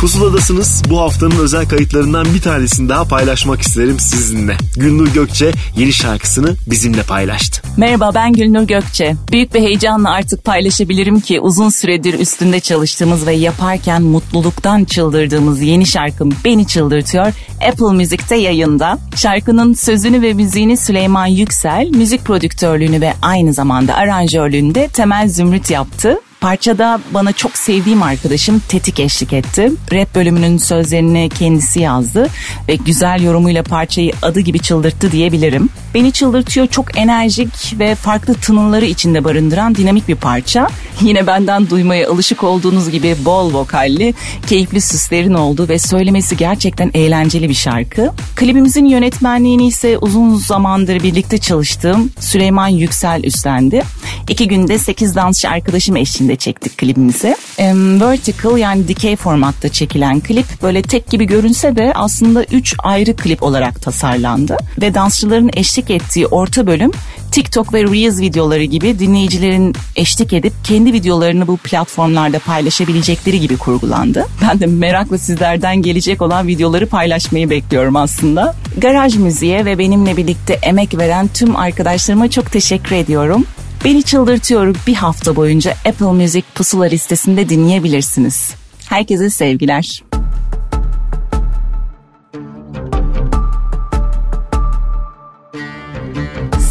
Pusuladasınız. 0.00 0.82
Bu 0.88 1.00
haftanın 1.00 1.38
özel 1.38 1.68
kayıtlarından 1.68 2.34
bir 2.34 2.40
tanesini 2.40 2.88
daha 2.88 3.04
paylaşmak 3.04 3.62
isterim 3.62 4.00
sizinle. 4.00 4.56
Gündür 4.76 5.14
Gökçe 5.14 5.52
yeni 5.76 5.92
şarkısını 5.92 6.56
bizimle 6.66 7.02
paylaştı. 7.02 7.55
Merhaba 7.76 8.10
ben 8.14 8.32
Gülnur 8.32 8.62
Gökçe. 8.62 9.14
Büyük 9.32 9.54
bir 9.54 9.60
heyecanla 9.60 10.10
artık 10.10 10.44
paylaşabilirim 10.44 11.20
ki 11.20 11.40
uzun 11.40 11.68
süredir 11.68 12.18
üstünde 12.18 12.60
çalıştığımız 12.60 13.26
ve 13.26 13.32
yaparken 13.32 14.02
mutluluktan 14.02 14.84
çıldırdığımız 14.84 15.62
yeni 15.62 15.86
şarkım 15.86 16.32
Beni 16.44 16.66
Çıldırtıyor 16.66 17.32
Apple 17.68 17.96
Müzik'te 17.96 18.36
yayında. 18.36 18.98
Şarkının 19.16 19.74
sözünü 19.74 20.22
ve 20.22 20.32
müziğini 20.32 20.76
Süleyman 20.76 21.26
Yüksel, 21.26 21.88
müzik 21.88 22.24
prodüktörlüğünü 22.24 23.00
ve 23.00 23.12
aynı 23.22 23.52
zamanda 23.52 23.94
aranjörlüğünü 23.94 24.74
de 24.74 24.88
Temel 24.88 25.28
Zümrüt 25.28 25.70
yaptı. 25.70 26.18
Parçada 26.40 27.00
bana 27.10 27.32
çok 27.32 27.56
sevdiğim 27.56 28.02
arkadaşım 28.02 28.62
Tetik 28.68 29.00
eşlik 29.00 29.32
etti. 29.32 29.72
Rap 29.92 30.14
bölümünün 30.14 30.58
sözlerini 30.58 31.28
kendisi 31.38 31.80
yazdı 31.80 32.28
ve 32.68 32.74
güzel 32.76 33.22
yorumuyla 33.22 33.62
parçayı 33.62 34.12
adı 34.22 34.40
gibi 34.40 34.58
çıldırttı 34.58 35.12
diyebilirim. 35.12 35.68
Beni 35.94 36.12
çıldırtıyor 36.12 36.66
çok 36.66 36.98
enerjik 36.98 37.78
ve 37.78 37.94
farklı 37.94 38.34
tınıları 38.34 38.84
içinde 38.84 39.24
barındıran 39.24 39.74
dinamik 39.74 40.08
bir 40.08 40.14
parça. 40.14 40.68
Yine 41.00 41.26
benden 41.26 41.70
duymaya 41.70 42.10
alışık 42.10 42.44
olduğunuz 42.44 42.90
gibi 42.90 43.16
bol 43.24 43.54
vokalli, 43.54 44.14
keyifli 44.46 44.80
süslerin 44.80 45.34
olduğu 45.34 45.68
ve 45.68 45.78
söylemesi 45.78 46.36
gerçekten 46.36 46.90
eğlenceli 46.94 47.48
bir 47.48 47.54
şarkı. 47.54 48.12
Klibimizin 48.36 48.84
yönetmenliğini 48.84 49.66
ise 49.66 49.98
uzun 49.98 50.34
zamandır 50.34 51.02
birlikte 51.02 51.38
çalıştığım 51.38 52.10
Süleyman 52.20 52.68
Yüksel 52.68 53.24
üstlendi. 53.24 53.82
İki 54.28 54.48
günde 54.48 54.78
8 54.78 55.14
dansçı 55.16 55.48
arkadaşım 55.48 55.96
eşliğinde 55.96 56.25
çektik 56.34 56.78
klibimizi. 56.78 57.36
Em, 57.58 58.00
vertical 58.00 58.58
yani 58.58 58.88
dikey 58.88 59.16
formatta 59.16 59.68
çekilen 59.68 60.20
klip 60.20 60.46
böyle 60.62 60.82
tek 60.82 61.10
gibi 61.10 61.24
görünse 61.24 61.76
de 61.76 61.92
aslında 61.94 62.44
3 62.44 62.74
ayrı 62.78 63.16
klip 63.16 63.42
olarak 63.42 63.82
tasarlandı. 63.82 64.56
Ve 64.80 64.94
dansçıların 64.94 65.50
eşlik 65.56 65.90
ettiği 65.90 66.26
orta 66.26 66.66
bölüm 66.66 66.92
TikTok 67.36 67.74
ve 67.74 67.82
Reels 67.82 68.20
videoları 68.20 68.64
gibi 68.64 68.98
dinleyicilerin 68.98 69.74
eşlik 69.96 70.32
edip 70.32 70.52
kendi 70.64 70.92
videolarını 70.92 71.46
bu 71.46 71.56
platformlarda 71.56 72.38
paylaşabilecekleri 72.38 73.40
gibi 73.40 73.56
kurgulandı. 73.56 74.26
Ben 74.42 74.60
de 74.60 74.66
merakla 74.66 75.18
sizlerden 75.18 75.82
gelecek 75.82 76.22
olan 76.22 76.46
videoları 76.46 76.86
paylaşmayı 76.86 77.50
bekliyorum 77.50 77.96
aslında. 77.96 78.54
Garaj 78.78 79.16
müziğe 79.16 79.64
ve 79.64 79.78
benimle 79.78 80.16
birlikte 80.16 80.58
emek 80.62 80.98
veren 80.98 81.28
tüm 81.34 81.56
arkadaşlarıma 81.56 82.30
çok 82.30 82.52
teşekkür 82.52 82.96
ediyorum. 82.96 83.44
Beni 83.86 84.02
çıldırtıyor. 84.02 84.76
Bir 84.86 84.94
hafta 84.94 85.36
boyunca 85.36 85.70
Apple 85.70 86.06
Music 86.06 86.44
pusula 86.54 86.84
listesinde 86.84 87.48
dinleyebilirsiniz. 87.48 88.54
Herkese 88.88 89.30
sevgiler. 89.30 90.02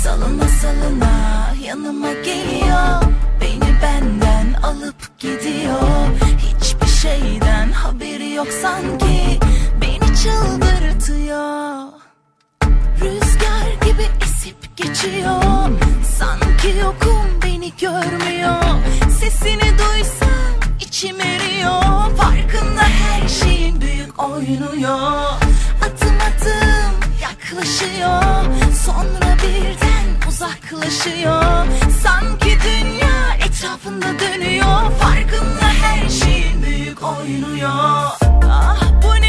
Salına 0.03 0.47
salına 0.61 1.53
yanıma 1.65 2.13
geliyor. 2.13 3.01
Beni 3.41 3.71
benden 3.81 4.53
alıp 4.63 5.19
gidiyor. 5.19 6.07
Hiçbir 6.37 6.87
şeyden 6.87 7.71
haberi 7.71 8.33
yok 8.33 8.47
sanki. 8.61 9.39
Beni 9.81 10.15
çıldırtıyor. 10.23 11.85
Rüzgar 13.01 13.85
gibi 13.85 14.24
geçiyor. 14.75 15.69
Sanki 16.17 16.79
yokum 16.81 17.41
beni 17.43 17.73
görmüyor. 17.81 18.63
Sesini 19.19 19.71
duysam 19.79 20.53
içim 20.81 21.21
eriyor. 21.21 22.15
Farkında 22.17 22.81
her 22.81 23.27
şeyin 23.27 23.81
büyük 23.81 24.23
oynuyor 24.23 25.21
Adım 25.81 26.17
adım 26.27 26.93
yaklaşıyor. 27.21 28.21
Sonra 28.85 29.37
birden 29.43 30.29
uzaklaşıyor. 30.29 31.65
Sanki 32.03 32.57
dünya 32.63 33.47
etrafında 33.47 34.19
dönüyor. 34.19 34.91
Farkında 35.01 35.67
her 35.81 36.09
şeyin 36.09 36.63
büyük 36.63 37.03
oynuyor 37.03 38.11
Ah 38.49 38.81
bu 39.03 39.21
ne 39.21 39.24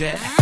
ben 0.00 0.41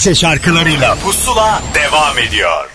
Türkçe 0.00 0.20
şarkılarıyla. 0.20 0.94
Pusula 0.94 1.62
devam 1.74 2.18
ediyor. 2.18 2.70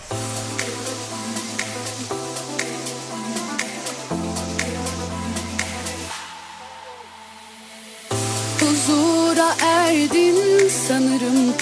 Huzura 8.60 9.56
erdim 9.62 10.70
sanırım. 10.88 11.54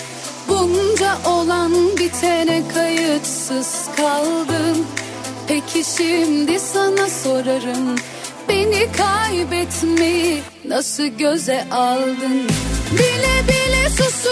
Bunca 0.47 1.17
olan 1.25 1.97
bitene 1.97 2.61
kayıtsız 2.73 3.85
kaldım. 3.97 4.87
Peki 5.47 5.83
şimdi 5.97 6.59
sana 6.59 7.09
sorarım. 7.09 7.95
Beni 8.49 8.87
kaybetmeyi 8.91 10.41
nasıl 10.65 11.05
göze 11.05 11.65
aldın? 11.71 12.49
Bile 12.91 13.47
bile 13.47 13.89
susuyor 13.89 14.22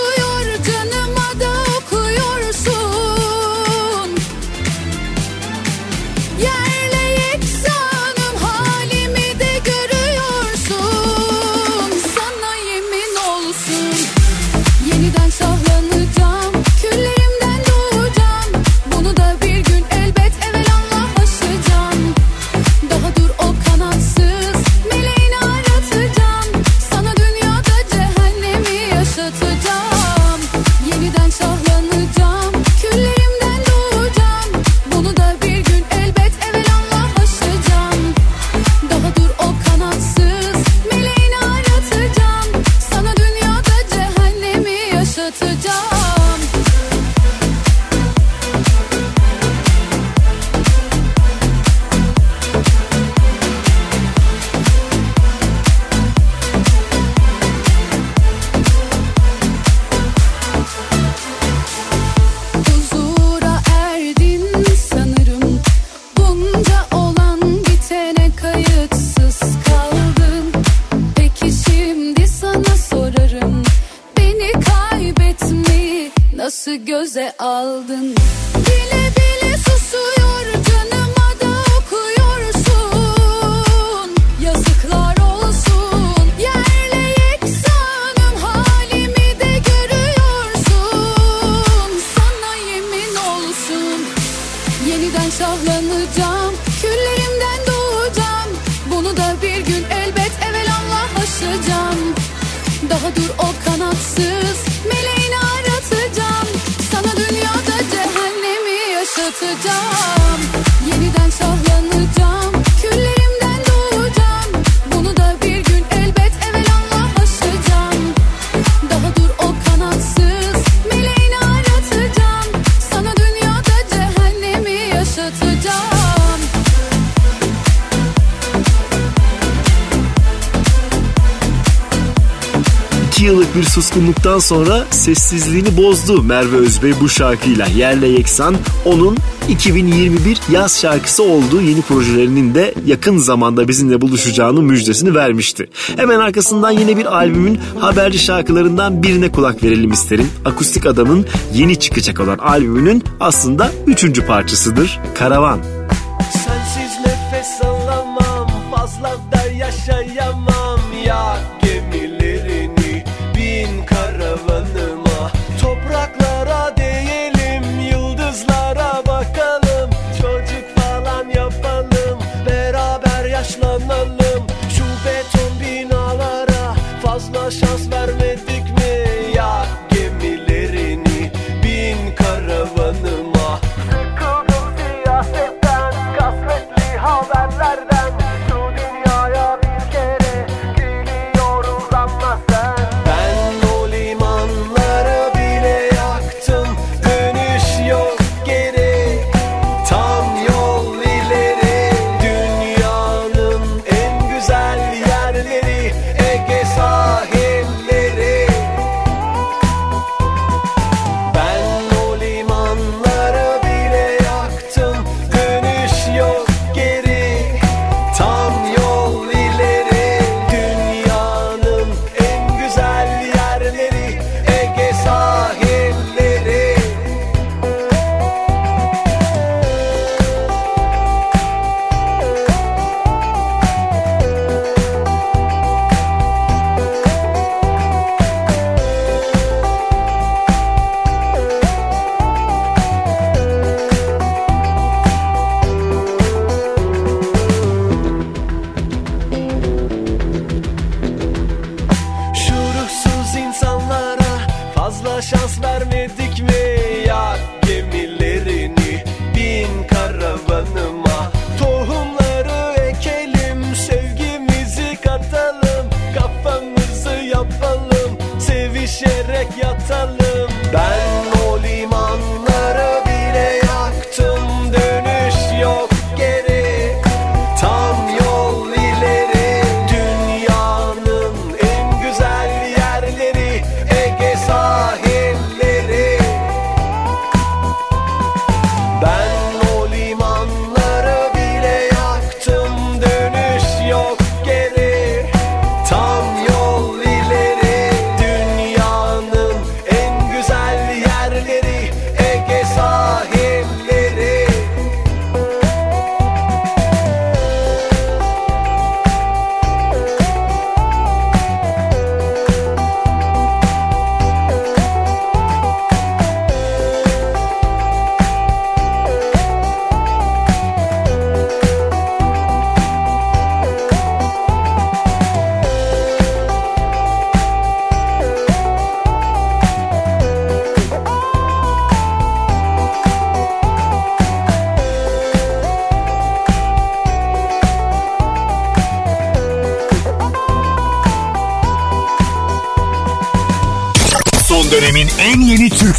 suskunluktan 133.92 134.40
sonra 134.40 134.86
sessizliğini 134.90 135.78
bozdu 135.78 136.24
Merve 136.24 136.56
Özbey 136.56 136.94
bu 137.02 137.10
şarkıyla. 137.10 137.68
Yerle 137.68 138.08
Yeksan 138.08 138.56
onun 138.86 139.18
2021 139.50 140.42
yaz 140.52 140.82
şarkısı 140.82 141.24
olduğu 141.24 141.62
yeni 141.62 141.82
projelerinin 141.82 142.56
de 142.56 142.74
yakın 142.86 143.18
zamanda 143.18 143.68
bizimle 143.68 144.02
buluşacağını 144.02 144.62
müjdesini 144.62 145.16
vermişti. 145.16 145.70
Hemen 145.96 146.20
arkasından 146.20 146.72
yine 146.72 146.98
bir 146.98 147.06
albümün 147.06 147.60
haberci 147.80 148.20
şarkılarından 148.20 149.04
birine 149.04 149.32
kulak 149.32 149.64
verelim 149.64 149.92
isterim. 149.92 150.28
Akustik 150.46 150.86
Adam'ın 150.86 151.26
yeni 151.54 151.80
çıkacak 151.80 152.20
olan 152.20 152.38
albümünün 152.38 153.04
aslında 153.20 153.72
üçüncü 153.88 154.26
parçasıdır. 154.26 155.00
Karavan. 155.16 155.81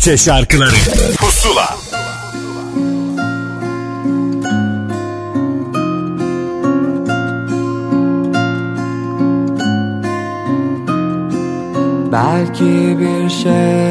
Bahçe 0.03 0.17
şarkıları. 0.17 0.75
Pusula. 1.19 1.77
Belki 12.13 12.99
bir 12.99 13.31
şey 13.31 13.82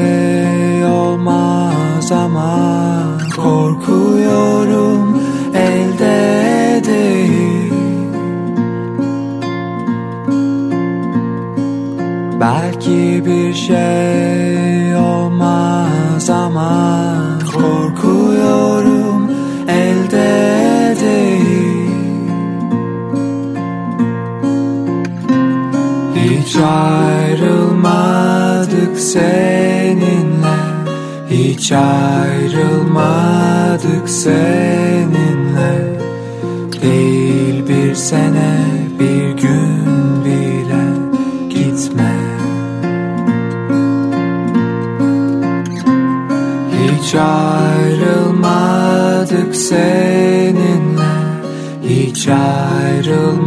seninle. 50.12 51.12
Hiç 51.88 52.28
ayrılmadık 52.28 53.46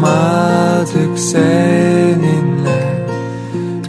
seninle. 1.19 3.05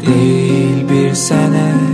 Değil 0.07 0.89
bir 0.91 1.15
sene 1.15 1.86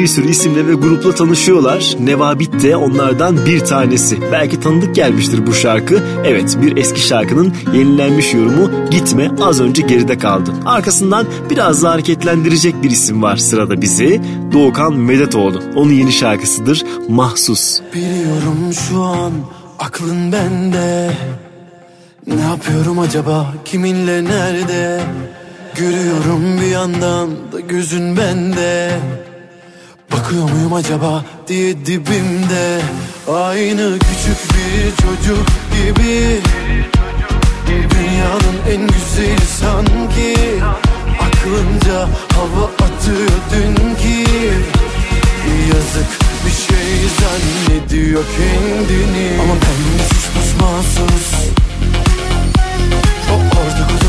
bir 0.00 0.06
sürü 0.06 0.28
isimle 0.28 0.66
ve 0.66 0.74
grupla 0.74 1.14
tanışıyorlar. 1.14 1.96
Nevabit 2.00 2.62
de 2.62 2.76
onlardan 2.76 3.46
bir 3.46 3.60
tanesi. 3.60 4.18
Belki 4.32 4.60
tanıdık 4.60 4.94
gelmiştir 4.94 5.46
bu 5.46 5.54
şarkı. 5.54 6.02
Evet 6.24 6.58
bir 6.62 6.76
eski 6.76 7.00
şarkının 7.00 7.54
yenilenmiş 7.74 8.34
yorumu 8.34 8.90
Gitme 8.90 9.30
az 9.42 9.60
önce 9.60 9.82
geride 9.82 10.18
kaldı. 10.18 10.50
Arkasından 10.66 11.26
biraz 11.50 11.82
daha 11.82 11.92
hareketlendirecek 11.92 12.82
bir 12.82 12.90
isim 12.90 13.22
var 13.22 13.36
sırada 13.36 13.82
bizi. 13.82 14.20
Doğukan 14.52 14.94
Medetoğlu. 14.94 15.62
Onun 15.76 15.92
yeni 15.92 16.12
şarkısıdır 16.12 16.84
Mahsus. 17.08 17.80
Biliyorum 17.94 18.72
şu 18.88 19.02
an 19.02 19.32
aklın 19.78 20.32
bende 20.32 21.10
Ne 22.26 22.40
yapıyorum 22.40 22.98
acaba 22.98 23.54
kiminle 23.64 24.24
nerede 24.24 25.00
Görüyorum 25.74 26.60
bir 26.60 26.66
yandan 26.66 27.30
da 27.52 27.60
gözün 27.60 28.16
bende 28.16 28.90
Bakıyor 30.30 30.50
muyum 30.50 30.72
acaba 30.72 31.24
diye 31.48 31.86
dibimde. 31.86 32.80
Aynı 33.32 33.98
küçük 33.98 34.38
bir 34.54 34.96
çocuk 34.96 35.46
gibi. 35.72 36.40
Dünyanın 37.66 38.56
en 38.70 38.86
güzeli 38.86 39.46
sanki. 39.60 40.36
Aklınca 41.20 42.00
hava 42.34 42.64
atıyor 42.64 43.40
dünkü. 43.52 44.30
Yazık 45.68 46.18
bir 46.46 46.50
şey 46.50 47.08
zannediyor 47.20 48.24
kendini. 48.36 49.40
Ama 49.42 49.54
ben 49.54 50.04
sus 50.04 50.26
pus 50.34 50.60
mahsus 50.60 51.34
O 53.30 53.34
orada 53.34 53.99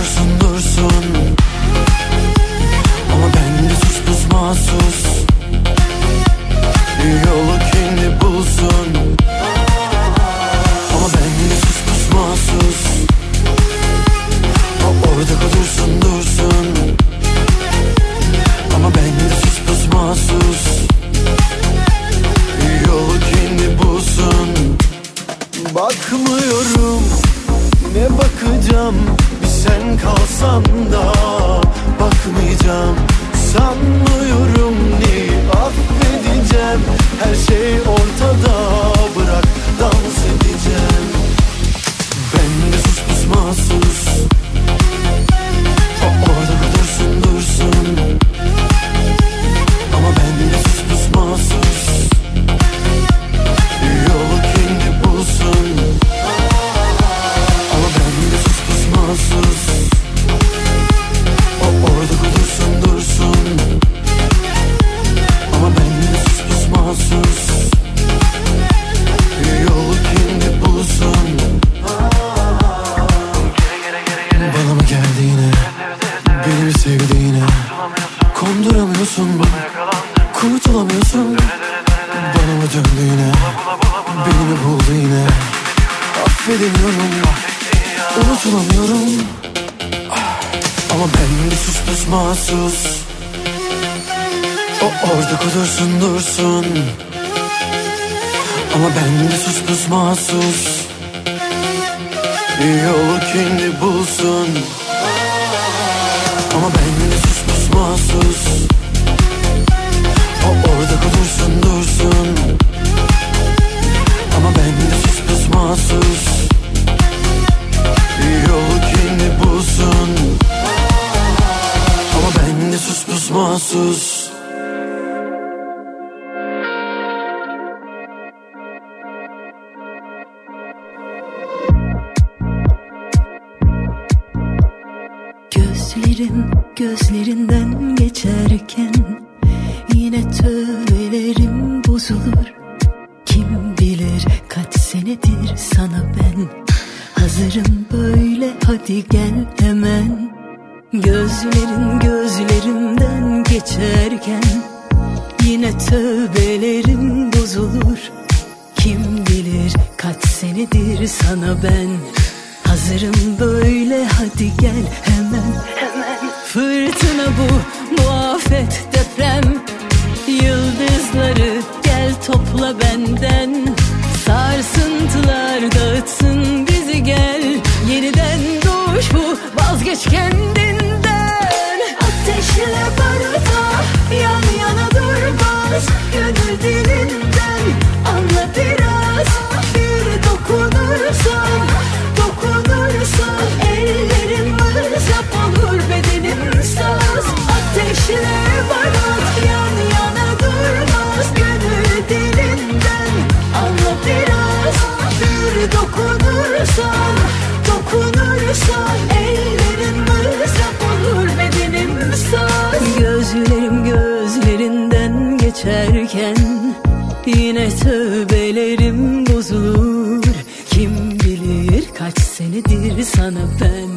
nedir 222.70 223.04
sana 223.04 223.40
ben? 223.62 223.90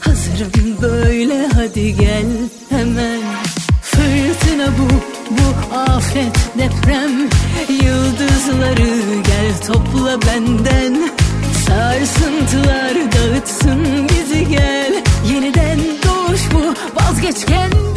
Hazırım 0.00 0.82
böyle 0.82 1.46
hadi 1.46 1.96
gel 1.96 2.26
hemen. 2.68 3.20
Fırtına 3.82 4.66
bu, 4.78 4.88
bu 5.30 5.76
afet 5.76 6.36
deprem. 6.58 7.10
Yıldızları 7.68 9.22
gel 9.22 9.66
topla 9.66 10.18
benden. 10.22 11.10
Sarsıntılar 11.66 12.94
dağıtsın 12.94 14.08
bizi 14.08 14.48
gel. 14.48 15.04
Yeniden 15.32 15.78
doğuş 15.78 16.40
bu 16.54 16.74
vazgeç 17.00 17.44
kendini 17.46 17.87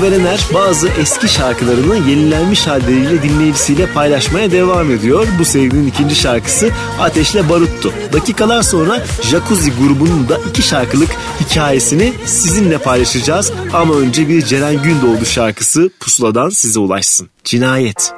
Güven 0.00 0.38
bazı 0.54 0.88
eski 0.88 1.28
şarkılarını 1.28 2.10
yenilenmiş 2.10 2.66
halleriyle 2.66 3.22
dinleyicisiyle 3.22 3.92
paylaşmaya 3.92 4.52
devam 4.52 4.90
ediyor. 4.90 5.26
Bu 5.38 5.44
serinin 5.44 5.86
ikinci 5.86 6.14
şarkısı 6.14 6.70
Ateşle 7.00 7.48
Baruttu. 7.48 7.92
Dakikalar 8.12 8.62
sonra 8.62 9.06
Jacuzzi 9.22 9.72
grubunun 9.72 10.28
da 10.28 10.38
iki 10.50 10.62
şarkılık 10.62 11.08
hikayesini 11.40 12.12
sizinle 12.26 12.78
paylaşacağız. 12.78 13.52
Ama 13.72 13.94
önce 13.94 14.28
bir 14.28 14.42
Ceren 14.42 14.82
Gündoğdu 14.82 15.24
şarkısı 15.24 15.90
Pusula'dan 16.00 16.48
size 16.48 16.80
ulaşsın. 16.80 17.28
Cinayet. 17.44 18.17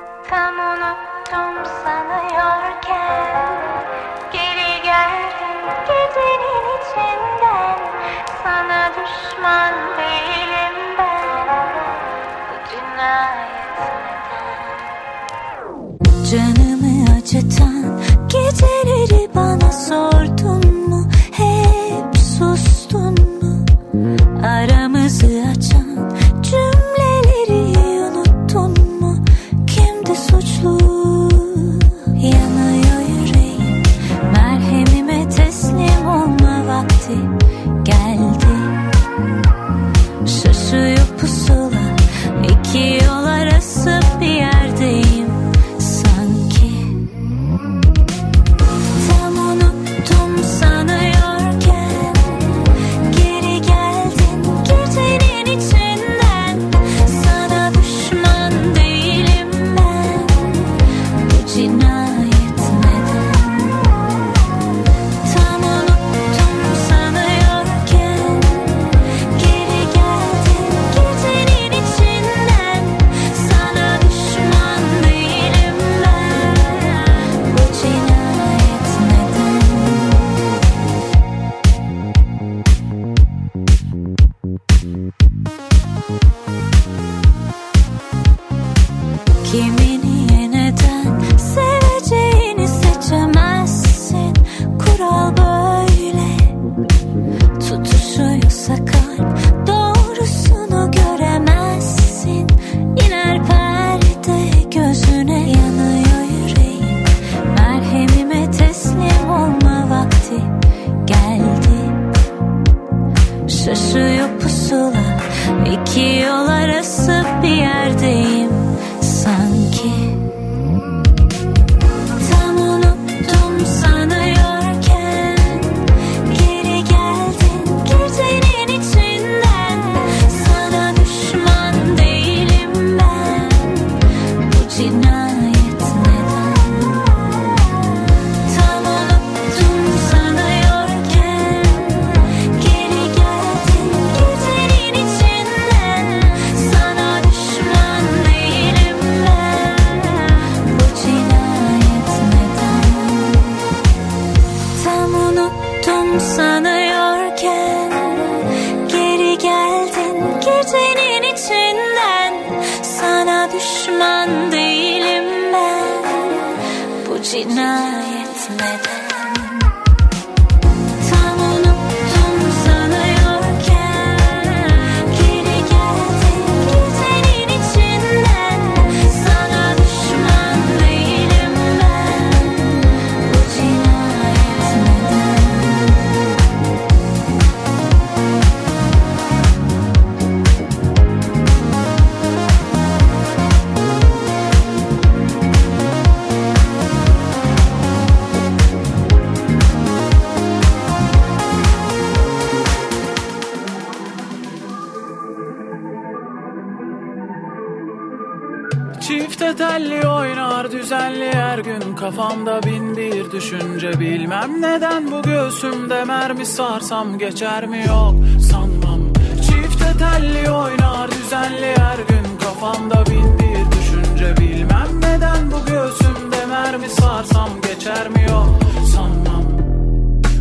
Düşünce 213.41 214.01
Bilmem. 214.01 214.63
Neden 214.63 215.11
bu 215.11 215.23
göğsümde 215.23 216.05
mermi 216.05 216.47
sarsam 216.47 217.19
Geçer 217.19 217.67
mi? 217.67 217.85
Yok 217.89 218.15
sanmam. 218.51 219.01
Çifte 219.43 219.93
telli 219.99 220.51
oynar 220.51 221.11
düzenli 221.11 221.75
her 221.77 221.99
gün. 221.99 222.39
Kafamda 222.45 223.07
bin 223.07 223.39
bir 223.39 223.79
düşünce 223.79 224.37
Bilmem. 224.37 224.89
Neden 224.97 225.51
bu 225.51 225.67
göğsümde 225.67 226.47
mermi 226.49 226.89
sarsam 226.89 227.49
Geçer 227.63 228.09
mi? 228.09 228.27
Yok 228.31 228.49
sanmam. 228.95 229.45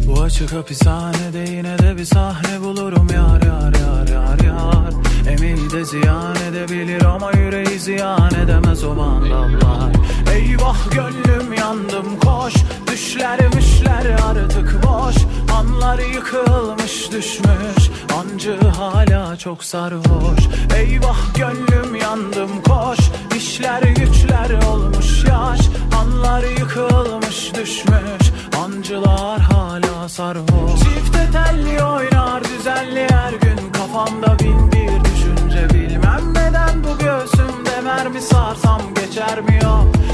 Bu 0.08 0.22
açık 0.22 0.54
hapishanede 0.54 1.52
yine 1.52 1.80
de 1.80 1.98
bir 1.98 2.06
sahne 2.06 2.62
bulurum. 2.62 3.08
Yar 3.14 3.42
yar 3.42 3.74
yar 3.74 4.08
yar 4.08 4.40
yar. 4.40 4.94
Emeği 5.30 5.72
de 5.72 5.86
ziyan 5.86 6.36
edebilir 6.36 7.06
ama 7.06 7.32
yüreği 7.32 7.80
ziyan 7.80 8.34
edemez. 8.44 8.84
O 8.84 8.98
vandallar 8.98 9.94
Eyvah 10.34 10.92
gönlüm 10.92 11.54
yandım 11.54 12.20
koş 12.20 12.54
Düşler 13.00 13.40
müşler 13.56 14.06
artık 14.30 14.84
boş. 14.84 15.16
Anlar 15.58 16.00
yıkılmış 16.00 17.12
düşmüş. 17.12 17.90
Ancı 18.20 18.60
hala 18.78 19.38
çok 19.38 19.64
sarhoş. 19.64 20.40
Eyvah 20.76 21.36
gönlüm 21.36 21.96
yandım 21.96 22.50
koş. 22.64 23.00
İşler 23.38 23.82
güçler 23.84 24.64
olmuş 24.68 25.24
yaş. 25.30 25.60
Anlar 26.00 26.44
yıkılmış 26.44 27.56
düşmüş. 27.56 28.32
Ancılar 28.66 29.40
hala 29.40 30.10
sarhoş. 30.10 30.80
Çifte 30.80 31.28
telli 31.32 31.84
oynar 31.84 32.44
düzenli 32.44 33.08
her 33.10 33.34
gün. 33.34 33.72
Kafamda 33.74 34.40
bin 34.40 34.72
bir 34.72 35.06
düşünce. 35.06 35.68
Bilmem 35.74 36.34
neden 36.34 36.84
bu 36.84 36.98
göğsümde 37.04 37.82
mermi 37.84 38.22
sarsam 38.22 38.82
Geçer 38.96 39.42
mi 39.42 39.60
yok 39.64 40.09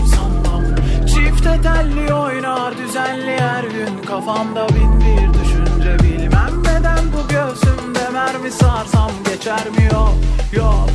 Çifte 1.45 1.61
telli 1.61 2.13
oynar 2.13 2.77
düzenli 2.77 3.39
her 3.39 3.63
gün. 3.63 4.01
Kafamda 4.07 4.67
bin 4.69 4.99
bir 4.99 5.33
düşünce 5.33 5.97
Bilmem 6.03 6.63
neden 6.63 6.99
bu 7.13 7.27
göğsümde 7.27 8.09
mermi 8.13 8.51
sarsam 8.51 9.11
Geçer 9.29 9.69
mi? 9.69 9.89
Yok 9.93 10.15
yok 10.53 10.89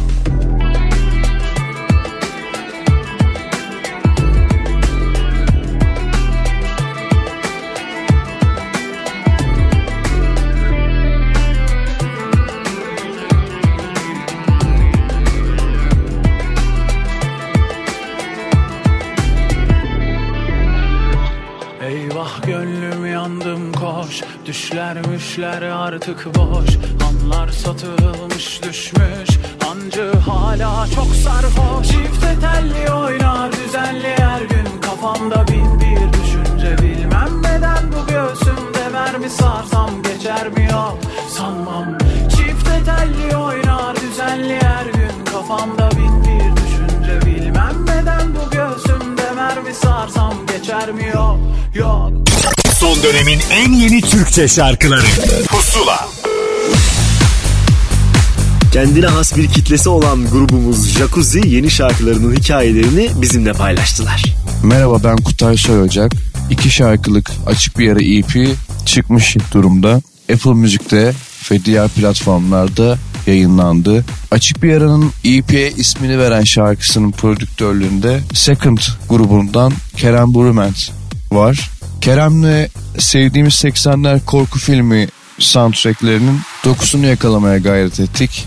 koş 24.51 24.63
Düşler 24.63 25.07
müşler 25.07 25.63
artık 25.63 26.27
boş 26.35 26.69
Anlar 27.09 27.49
satılmış 27.49 28.63
düşmüş. 28.63 29.39
Ancı 29.71 30.13
hala 30.13 30.87
çok 30.95 31.07
sarhoş. 31.07 31.87
Çifte 31.87 32.37
telli 32.41 32.93
oynar 32.93 33.53
düzenli 33.53 34.15
her 34.19 34.41
gün. 34.41 34.81
Kafamda 34.83 35.49
bin 35.49 35.81
bir 35.81 36.13
düşünce 36.13 36.77
Bilmem 36.83 37.43
neden 37.43 37.93
bu 37.93 38.13
göğsümde 38.13 38.89
mermi 38.93 39.31
sarsam 39.31 39.91
Geçer 40.03 40.49
mi? 40.49 40.69
Yok 40.73 40.99
sanmam. 41.29 41.99
Çifte 42.31 42.85
telli 42.85 43.37
oynar 43.37 43.97
düzenli 43.97 44.59
her 44.63 44.87
gün. 44.87 45.25
Kafamda 45.33 45.91
bin 45.91 46.25
bir 46.25 46.57
düşünce 46.57 47.27
Bilmem 47.27 47.87
neden 47.87 48.35
bu 48.35 48.51
göğsümde 48.51 49.33
mermi 49.37 49.75
sarsam 49.75 50.35
Geçer 50.47 50.93
mi? 50.93 51.07
Yok 51.15 51.39
yok 51.75 52.11
Son 52.81 53.03
dönemin 53.03 53.41
en 53.51 53.73
yeni 53.73 54.01
Türkçe 54.01 54.49
şarkıları 54.49 55.07
Pusula 55.49 56.09
Kendine 58.73 59.07
has 59.07 59.37
bir 59.37 59.49
kitlesi 59.49 59.89
olan 59.89 60.31
grubumuz 60.31 60.89
Jacuzzi 60.89 61.49
yeni 61.49 61.71
şarkılarının 61.71 62.37
hikayelerini 62.37 63.11
bizimle 63.23 63.53
paylaştılar. 63.53 64.25
Merhaba 64.65 65.05
ben 65.05 65.17
Kutay 65.17 65.57
Soyocak. 65.57 66.13
İki 66.51 66.71
şarkılık 66.71 67.31
Açık 67.47 67.79
Bir 67.79 67.87
Yara 67.87 68.03
EP 68.03 68.57
çıkmış 68.87 69.37
durumda. 69.53 70.03
Apple 70.33 70.55
Müzik'te 70.55 71.13
ve 71.51 71.65
diğer 71.65 71.89
platformlarda 71.89 72.99
yayınlandı. 73.27 74.05
Açık 74.31 74.63
Bir 74.63 74.69
Yara'nın 74.69 75.13
EP'ye 75.25 75.71
ismini 75.71 76.19
veren 76.19 76.45
şarkısının 76.45 77.11
prodüktörlüğünde 77.11 78.21
Second 78.35 78.79
grubundan 79.09 79.73
Kerem 79.97 80.35
Burument 80.35 80.91
var. 81.33 81.71
Kerem'le 82.01 82.69
sevdiğimiz 82.99 83.55
80'ler 83.55 84.25
korku 84.25 84.59
filmi 84.59 85.09
soundtracklerinin 85.39 86.41
dokusunu 86.65 87.07
yakalamaya 87.07 87.59
gayret 87.59 88.01
ettik. 88.01 88.47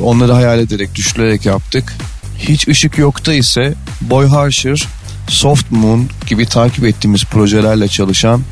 Onları 0.00 0.32
hayal 0.32 0.58
ederek, 0.58 0.94
düşünerek 0.94 1.46
yaptık. 1.46 1.94
Hiç 2.38 2.68
ışık 2.68 2.98
yokta 2.98 3.34
ise 3.34 3.74
Boy 4.00 4.26
Harsher, 4.26 4.88
Soft 5.28 5.70
Moon 5.70 6.08
gibi 6.26 6.46
takip 6.46 6.84
ettiğimiz 6.84 7.24
projelerle 7.24 7.88
çalışan 7.88 8.42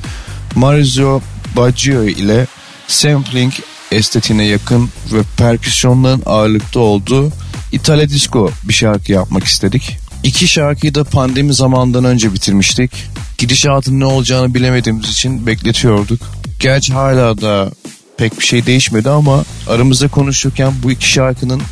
Marizio 0.55 1.21
Baggio 1.57 2.03
ile 2.05 2.47
sampling 2.89 3.53
estetiğine 3.93 4.45
yakın 4.45 4.91
ve 5.13 5.19
perküsyonların 5.37 6.23
ağırlıkta 6.27 6.81
olduğu 6.81 7.33
İtalya 7.73 8.09
Disco 8.09 8.51
bir 8.65 8.75
şarkı 8.75 9.13
yapmak 9.13 9.45
istedik. 9.45 10.02
İki 10.23 10.49
şarkıyı 10.49 10.95
da 10.95 11.05
pandemi 11.05 11.55
zamanından 11.55 12.05
önce 12.05 12.33
bitirmiştik. 12.33 12.91
Gidişatın 13.39 14.01
ne 14.01 14.05
olacağını 14.05 14.55
bilemediğimiz 14.55 15.11
için 15.11 15.47
bekletiyorduk. 15.47 16.21
Gerçi 16.61 16.93
hala 16.93 17.41
da 17.41 17.71
pek 18.17 18.41
bir 18.41 18.45
şey 18.45 18.67
değişmedi 18.67 19.11
ama 19.11 19.45
aramızda 19.69 20.09
konuşurken 20.09 20.73
bu 20.83 20.91
iki 20.91 21.09
şarkının 21.09 21.63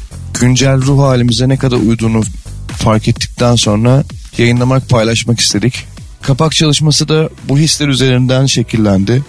güncel 0.40 0.82
ruh 0.82 1.02
halimize 1.02 1.48
ne 1.48 1.56
kadar 1.56 1.76
uyduğunu 1.76 2.20
fark 2.68 3.08
ettikten 3.08 3.54
sonra 3.54 4.04
yayınlamak 4.38 4.88
paylaşmak 4.88 5.40
istedik. 5.40 5.86
Kapak 6.22 6.52
çalışması 6.52 7.08
da 7.08 7.28
bu 7.48 7.58
hisler 7.58 7.88
üzerinden 7.88 8.46
şekillendi. 8.46 9.22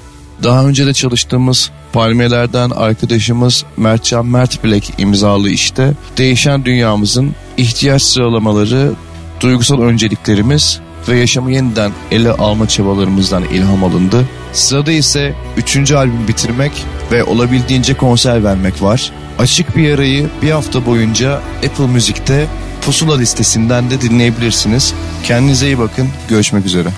Daha 0.44 0.66
önce 0.66 0.86
de 0.86 0.94
çalıştığımız 0.94 1.72
palmiyelerden 1.94 2.70
arkadaşımız 2.70 3.64
Mertcan 3.78 4.26
Mert 4.26 4.64
Bilek 4.64 4.94
imzalı 4.98 5.50
işte 5.50 5.94
değişen 6.18 6.66
dünyamızın 6.66 7.36
ihtiyaç 7.58 8.02
sıralamaları, 8.02 8.94
duygusal 9.42 9.82
önceliklerimiz 9.82 10.80
ve 11.08 11.20
yaşamı 11.20 11.52
yeniden 11.52 11.92
ele 12.12 12.32
alma 12.32 12.68
çabalarımızdan 12.68 13.44
ilham 13.44 13.84
alındı. 13.84 14.26
Sırada 14.54 14.92
ise 14.92 15.36
3. 15.58 15.92
albüm 15.92 16.28
bitirmek 16.28 16.86
ve 17.12 17.24
olabildiğince 17.24 17.94
konser 17.94 18.44
vermek 18.44 18.82
var. 18.82 19.12
Açık 19.40 19.76
bir 19.78 19.84
yarayı 19.84 20.30
bir 20.42 20.52
hafta 20.52 20.86
boyunca 20.86 21.42
Apple 21.66 21.88
Müzik'te 21.88 22.48
Pusula 22.86 23.18
listesinden 23.18 23.90
de 23.90 24.02
dinleyebilirsiniz. 24.02 24.94
Kendinize 25.24 25.66
iyi 25.66 25.80
bakın. 25.80 26.10
Görüşmek 26.30 26.66
üzere. 26.66 26.90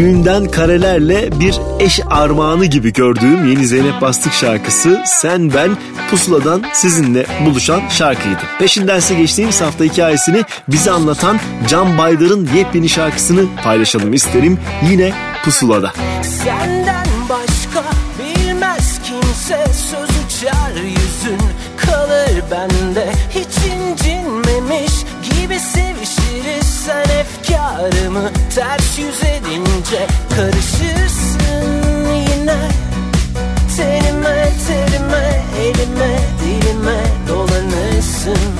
düğünden 0.00 0.44
karelerle 0.44 1.40
bir 1.40 1.60
eş 1.80 2.00
armağanı 2.10 2.64
gibi 2.64 2.92
gördüğüm 2.92 3.48
yeni 3.50 3.66
Zeynep 3.66 4.00
Bastık 4.00 4.32
şarkısı 4.32 5.02
Sen 5.06 5.52
Ben 5.54 5.76
Pusula'dan 6.10 6.62
sizinle 6.72 7.26
buluşan 7.46 7.88
şarkıydı. 7.88 8.38
Peşindense 8.58 9.14
geçtiğimiz 9.14 9.60
hafta 9.60 9.84
hikayesini 9.84 10.44
bize 10.68 10.90
anlatan 10.90 11.38
Can 11.68 11.98
Baydar'ın 11.98 12.48
yepyeni 12.56 12.88
şarkısını 12.88 13.44
paylaşalım 13.64 14.12
isterim 14.12 14.58
yine 14.90 15.12
Pusula'da. 15.44 15.92
Senden 16.22 17.06
başka 17.28 17.84
bilmez 18.18 19.00
kimse 19.04 19.66
söz 19.72 20.10
uçar 20.10 20.82
yüzün 20.82 21.40
kalır 21.76 22.42
bende 22.50 23.12
hiç 23.30 23.66
incinmemiş 23.72 24.92
gibi 25.22 25.58
sevişiriz 25.58 26.66
sen 26.86 27.04
efkarımı 27.20 28.30
ters 28.54 28.98
yüze 28.98 29.39
düşünce 29.90 30.06
karışırsın 30.36 31.38
yine. 32.14 32.58
Terime 33.76 34.48
terime 34.66 35.42
elime 35.60 36.18
dilime 36.44 37.02
dolanırsın. 37.28 38.59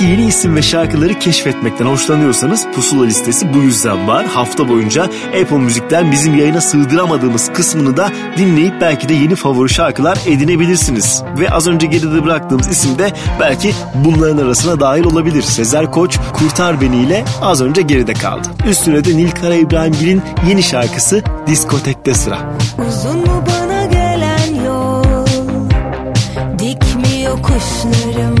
Eğer 0.00 0.08
ki 0.08 0.20
yeni 0.20 0.28
isim 0.28 0.56
ve 0.56 0.62
şarkıları 0.62 1.18
keşfetmekten 1.18 1.86
hoşlanıyorsanız 1.86 2.66
Pusula 2.74 3.04
listesi 3.04 3.54
bu 3.54 3.58
yüzden 3.58 4.08
var. 4.08 4.26
Hafta 4.26 4.68
boyunca 4.68 5.04
Apple 5.42 5.58
Müzik'ten 5.58 6.12
bizim 6.12 6.38
yayına 6.38 6.60
sığdıramadığımız 6.60 7.52
kısmını 7.52 7.96
da 7.96 8.10
dinleyip 8.36 8.80
belki 8.80 9.08
de 9.08 9.14
yeni 9.14 9.34
favori 9.34 9.68
şarkılar 9.68 10.18
edinebilirsiniz. 10.26 11.22
Ve 11.38 11.50
az 11.50 11.66
önce 11.68 11.86
geride 11.86 12.24
bıraktığımız 12.24 12.68
isim 12.68 12.98
de 12.98 13.12
belki 13.40 13.74
bunların 13.94 14.38
arasına 14.38 14.80
dahil 14.80 15.04
olabilir. 15.04 15.42
Sezer 15.42 15.90
Koç 15.90 16.18
Kurtar 16.32 16.80
Beni 16.80 16.96
ile 16.96 17.24
az 17.42 17.62
önce 17.62 17.82
geride 17.82 18.12
kaldı. 18.12 18.48
Üstüne 18.66 19.04
de 19.04 19.16
Nilkara 19.16 19.54
İbrahimgil'in 19.54 20.22
yeni 20.48 20.62
şarkısı 20.62 21.22
Diskotek'te 21.46 22.14
sıra. 22.14 22.38
Uzun 22.88 23.18
mu 23.18 23.44
bana 23.46 23.84
gelen 23.84 24.64
yol 24.64 25.26
Dik 26.58 26.96
mi 26.96 27.22
yokuşlarım 27.24 28.39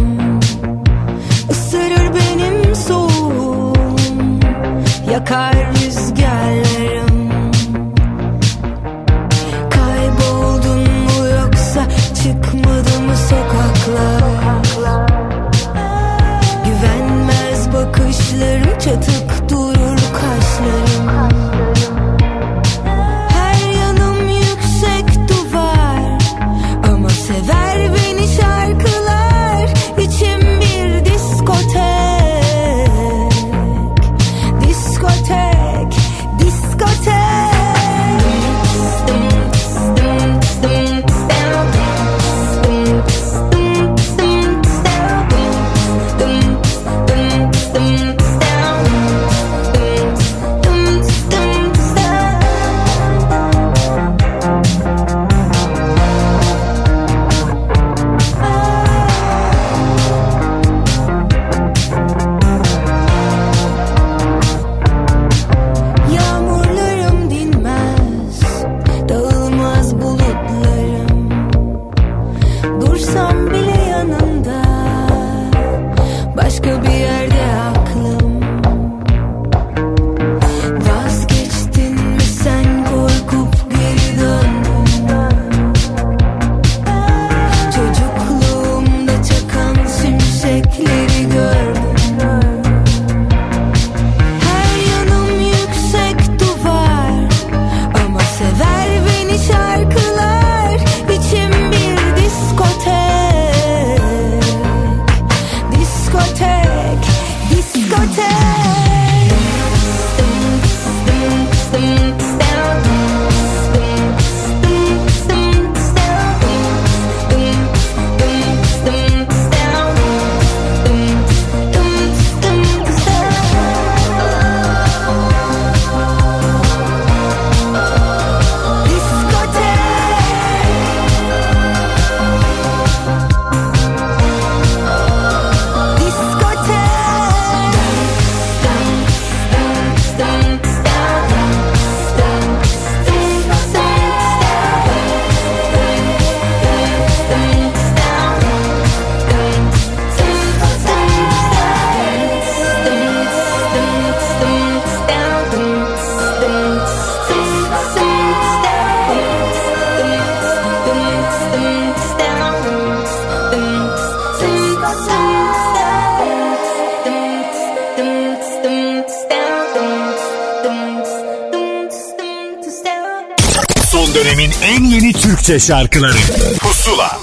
Türkçe 175.50 175.66
şarkıları. 175.66 176.16
Pusula. 176.60 177.18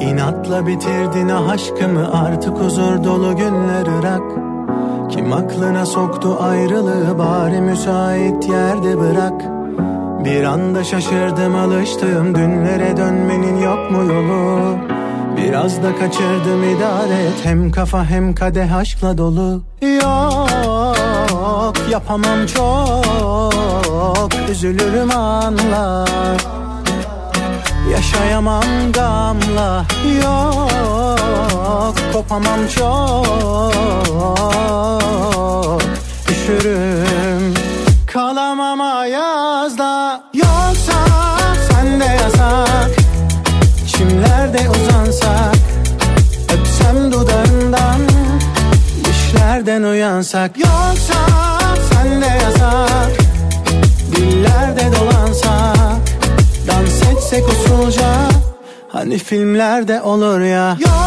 İnatla 0.00 0.66
bitirdin 0.66 1.28
ah 1.28 1.48
aşkımı 1.48 2.12
artık 2.12 2.58
huzur 2.58 3.04
dolu 3.04 3.36
günler 3.36 3.98
ırak. 3.98 4.22
Kim 5.10 5.32
aklına 5.32 5.86
soktu 5.86 6.36
ayrılığı 6.40 7.18
bari 7.18 7.60
müsait 7.60 8.48
yerde 8.48 8.98
bırak. 8.98 9.44
Bir 10.24 10.44
anda 10.44 10.84
şaşırdım 10.84 11.56
alıştığım 11.56 12.34
dünlere 12.34 12.96
dönmenin 12.96 13.60
yok 13.60 13.90
mu 13.90 14.12
yolu 14.12 14.93
Biraz 15.54 15.82
da 15.82 15.96
kaçırdım 15.96 16.64
idare 16.76 17.30
hem 17.44 17.70
kafa 17.70 18.04
hem 18.04 18.34
kadeh 18.34 18.76
aşkla 18.76 19.18
dolu. 19.18 19.62
Yok 19.82 21.76
yapamam 21.90 22.46
çok. 22.46 24.32
Üzülürüm 24.50 25.10
anla. 25.10 26.04
Yaşayamam 27.92 28.64
gamla. 28.92 29.84
Yok 30.22 31.94
kopamam 32.12 32.60
çok. 32.76 33.26
Üşürüm. 36.30 37.54
Kalamam 38.12 38.43
Uyansak 50.24 50.58
Yoksa 50.58 51.20
sende 51.92 52.26
yasak. 52.26 53.12
Dillerde 54.16 54.86
dolansak 54.96 56.00
Dans 56.66 57.02
etsek 57.12 57.44
usulca. 57.48 58.28
Hani 58.88 59.18
filmlerde 59.18 60.02
olur 60.02 60.40
ya. 60.40 60.76
Yoksa 60.80 61.03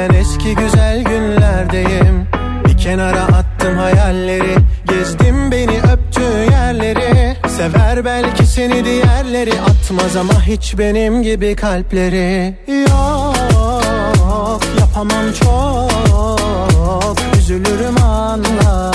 ben 0.00 0.14
eski 0.14 0.54
güzel 0.54 1.04
günlerdeyim. 1.04 2.28
Bir 2.64 2.78
kenara 2.78 3.22
attım 3.22 3.76
hayalleri. 3.76 4.56
Gezdim 4.88 5.50
beni 5.50 5.80
öptüğü 5.92 6.50
yerleri. 6.50 7.36
Sever 7.48 8.04
belki 8.04 8.46
seni 8.46 8.84
diğerleri. 8.84 9.52
Atmaz 9.60 10.16
ama 10.16 10.42
hiç 10.46 10.78
benim 10.78 11.22
gibi 11.22 11.56
kalpleri. 11.56 12.54
Yok 12.68 14.62
yapamam 14.80 15.32
çok. 15.42 17.18
Üzülürüm 17.38 18.02
anla. 18.02 18.92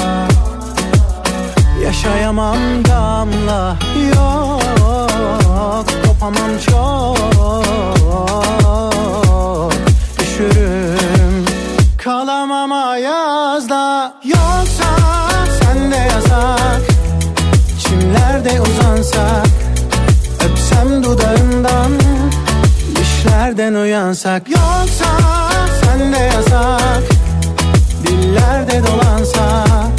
Yaşayamam 1.83 2.57
damla. 2.85 3.77
Yok 4.15 5.85
kopamam 6.05 6.51
çok 6.67 7.64
Çimlerde 18.35 18.61
uzansak 18.61 19.47
Öpsem 20.45 21.03
dudağından 21.03 21.91
Düşlerden 22.95 23.73
uyansak. 23.73 24.49
Yoksa 24.49 25.05
sen 25.83 26.13
de 26.13 26.17
yasak 26.17 27.03
Dillerde 28.07 28.81
dolansak 28.87 29.91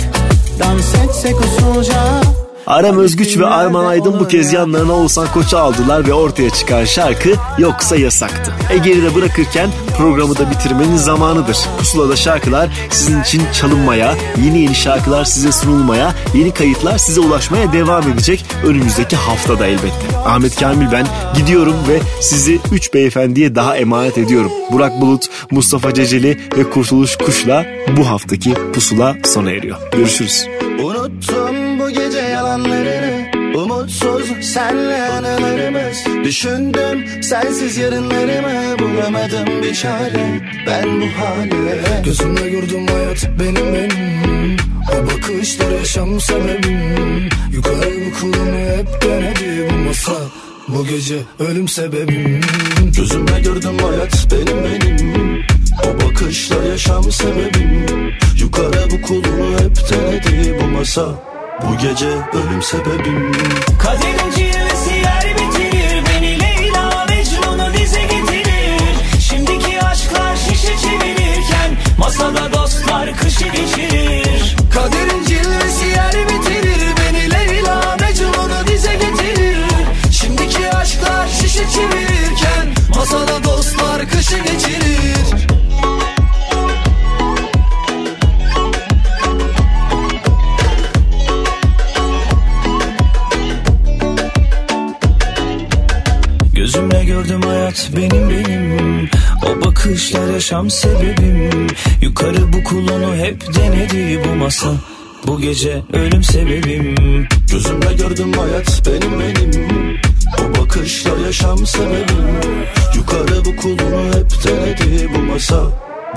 Dans 0.59 0.95
etsek 0.95 1.37
usulca 1.41 2.21
Aram 2.67 2.99
Özgüç 2.99 3.39
ve 3.39 3.47
Arman 3.47 3.85
Aydın 3.85 4.21
bu 4.21 4.29
kez 4.29 4.53
yanlarına 4.53 4.93
Oğuzhan 4.93 5.33
Koç'u 5.33 5.59
aldılar 5.59 6.07
ve 6.07 6.13
ortaya 6.13 6.51
çıkan 6.51 6.85
şarkı 6.85 7.35
Yoksa 7.59 7.97
Yasaktı. 7.97 8.53
E 8.71 8.79
geride 8.79 9.15
bırakırken 9.15 9.71
programı 9.99 10.39
da 10.39 10.51
bitirmenin 10.51 10.97
zamanıdır. 10.97 11.57
Pusula'da 11.79 12.17
şarkılar 12.17 12.71
sizin 12.91 13.23
için 13.23 13.43
çalınmaya, 13.53 14.15
yeni 14.45 14.59
yeni 14.59 14.75
şarkılar 14.75 15.25
size 15.25 15.53
sunulmaya, 15.53 16.15
yeni 16.35 16.55
kayıtlar 16.55 16.99
size 16.99 17.21
ulaşmaya 17.21 17.73
devam 17.73 18.09
edecek 18.09 18.45
önümüzdeki 18.65 19.17
haftada 19.17 19.67
elbette. 19.67 20.19
Ahmet 20.25 20.61
Kamil 20.61 20.93
ben 20.93 21.07
gidiyorum 21.37 21.77
ve 21.89 22.01
sizi 22.21 22.61
3 22.73 22.95
beyefendiye 22.95 23.55
daha 23.55 23.77
emanet 23.77 24.19
ediyorum. 24.19 24.53
Burak 24.73 25.01
Bulut, 25.01 25.27
Mustafa 25.51 25.95
Ceceli 25.95 26.41
ve 26.57 26.71
Kurtuluş 26.71 27.17
Kuş'la 27.17 27.67
bu 27.97 28.09
haftaki 28.09 28.55
Pusula 28.75 29.17
sona 29.25 29.51
eriyor. 29.51 29.77
Görüşürüz. 29.93 30.47
Unuttum 30.83 31.76
bu 31.87 31.91
gece 31.91 32.19
yalanlarını 32.19 33.27
Umutsuz 33.55 34.29
senle 34.41 35.03
anılarımız. 35.03 36.25
Düşündüm 36.25 37.23
sensiz 37.23 37.77
yarınlarımı 37.77 38.79
Bulamadım 38.79 39.63
bir 39.63 39.75
çare. 39.75 40.41
Ben 40.67 41.01
bu 41.01 41.05
hale 41.05 42.03
Gözümle 42.05 42.51
gördüm 42.51 42.87
hayat 42.87 43.31
benim 43.41 43.75
benim 43.75 44.57
O 44.93 45.07
bakışlar 45.07 45.71
yaşam 45.71 46.21
sebebim. 46.21 47.29
Yukarı 47.53 47.95
bu 48.07 48.21
kulumu 48.21 48.59
hep 48.59 49.03
denedi 49.03 49.69
bu 49.71 49.77
masa 49.77 50.17
Bu 50.69 50.87
gece 50.87 51.19
ölüm 51.39 51.69
sebebim. 51.69 52.41
Gözümle 52.97 53.41
gördüm 53.41 53.79
hayat 53.79 54.27
benim 54.33 54.65
benim 54.65 55.45
O 55.85 56.07
bakışlar 56.07 56.63
yaşam 56.63 57.13
sebebim. 57.13 58.13
Yukarı 58.41 58.91
bu 58.91 59.03
kulunu 59.03 59.59
hep 59.59 59.77
denedi 59.91 60.59
bu 60.61 60.67
masa 60.67 61.26
Bu 61.63 61.79
gece 61.79 62.09
ölüm 62.09 62.63
sebebim. 62.63 63.33
Kaderin 63.79 64.31
cilvesi 64.37 64.95
yer 64.95 65.35
bitirir 65.35 66.05
Beni 66.07 66.41
Leyla 66.41 67.07
Mecnun'u 67.09 67.75
dize 67.75 68.03
getirir. 68.03 68.81
Şimdiki 69.21 69.83
aşklar 69.83 70.37
şişe 70.37 70.77
çevirirken 70.79 71.71
Masada 71.99 72.53
dostlar 72.53 73.17
kışı 73.17 73.45
geçirir. 73.45 74.57
Kaderin 74.75 75.25
cilvesi 75.25 75.87
yer 75.87 76.15
bitirir 76.29 76.95
Beni 76.97 77.31
Leyla 77.31 77.97
Mecnun'u 78.01 78.67
dize 78.67 78.95
getirir. 78.95 79.57
Şimdiki 80.11 80.71
aşklar 80.71 81.29
şişe 81.29 81.71
çevirirken 81.71 82.75
Masada 82.97 83.36
benim 97.97 98.31
benim 98.31 99.09
O 99.43 99.65
bakışlar 99.65 100.33
yaşam 100.33 100.71
sebebim. 100.71 101.67
Yukarı 102.03 102.53
bu 102.53 102.65
kulunu 102.65 103.17
hep 103.17 103.55
denedi 103.55 104.21
bu 104.25 104.35
masa. 104.35 104.69
Bu 105.27 105.41
gece 105.41 105.83
ölüm 105.93 106.25
sebebim. 106.25 106.95
Gözümle 107.51 107.93
gördüm 107.93 108.33
hayat 108.33 108.83
benim 108.87 109.21
benim. 109.21 109.69
O 110.39 110.61
bakışlar 110.61 111.17
yaşam 111.27 111.67
sebebim. 111.67 112.27
Yukarı 112.95 113.45
bu 113.45 113.57
kulunu 113.57 114.07
hep 114.07 114.45
denedi 114.45 115.09
bu 115.15 115.33
masa. 115.33 115.63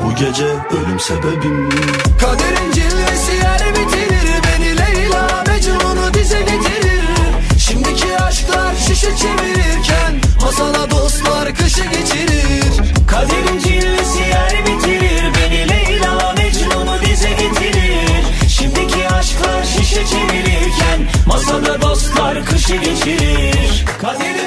Bu 0.03 0.15
gece 0.15 0.45
ölüm 0.45 0.99
sebebim. 0.99 1.69
Kaderin 2.19 2.71
cilvesi 2.73 3.35
yer 3.35 3.69
bitirir. 3.69 4.43
Beni 4.43 4.77
Leyla 4.77 5.43
Mecnun'u 5.47 6.13
dize 6.13 6.39
getirir. 6.39 7.03
Şimdiki 7.57 8.17
aşklar 8.17 8.75
şişe 8.75 9.09
Masada 9.11 9.48
kışı 11.79 11.89
geçirir. 11.89 12.81
Kaderin 13.07 13.59
cilvesi 13.59 14.19
yer 14.19 14.65
bitirir. 14.65 15.23
Beni 15.35 15.69
Leyla 15.69 16.33
Mecnun'u 16.37 17.01
dize 17.05 17.29
getirir. 17.29 18.23
Şimdiki 18.47 19.07
aşklar 19.09 19.63
şişe 19.63 20.05
çevirirken 20.05 20.99
Masada 21.25 21.81
dostlar 21.81 22.45
kışı 22.45 22.75
geçirir. 22.75 23.85
Kaderin 24.01 24.38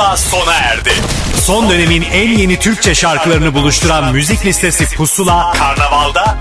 Pusula 0.00 0.16
sona 0.16 0.54
erdi. 0.54 0.90
Son 1.44 1.70
dönemin 1.70 2.02
en 2.02 2.38
yeni 2.38 2.58
Türkçe 2.58 2.94
şarkılarını 2.94 3.54
buluşturan 3.54 4.12
müzik 4.12 4.46
listesi 4.46 4.96
Pusula, 4.96 5.52
Karnaval'da 5.52 6.36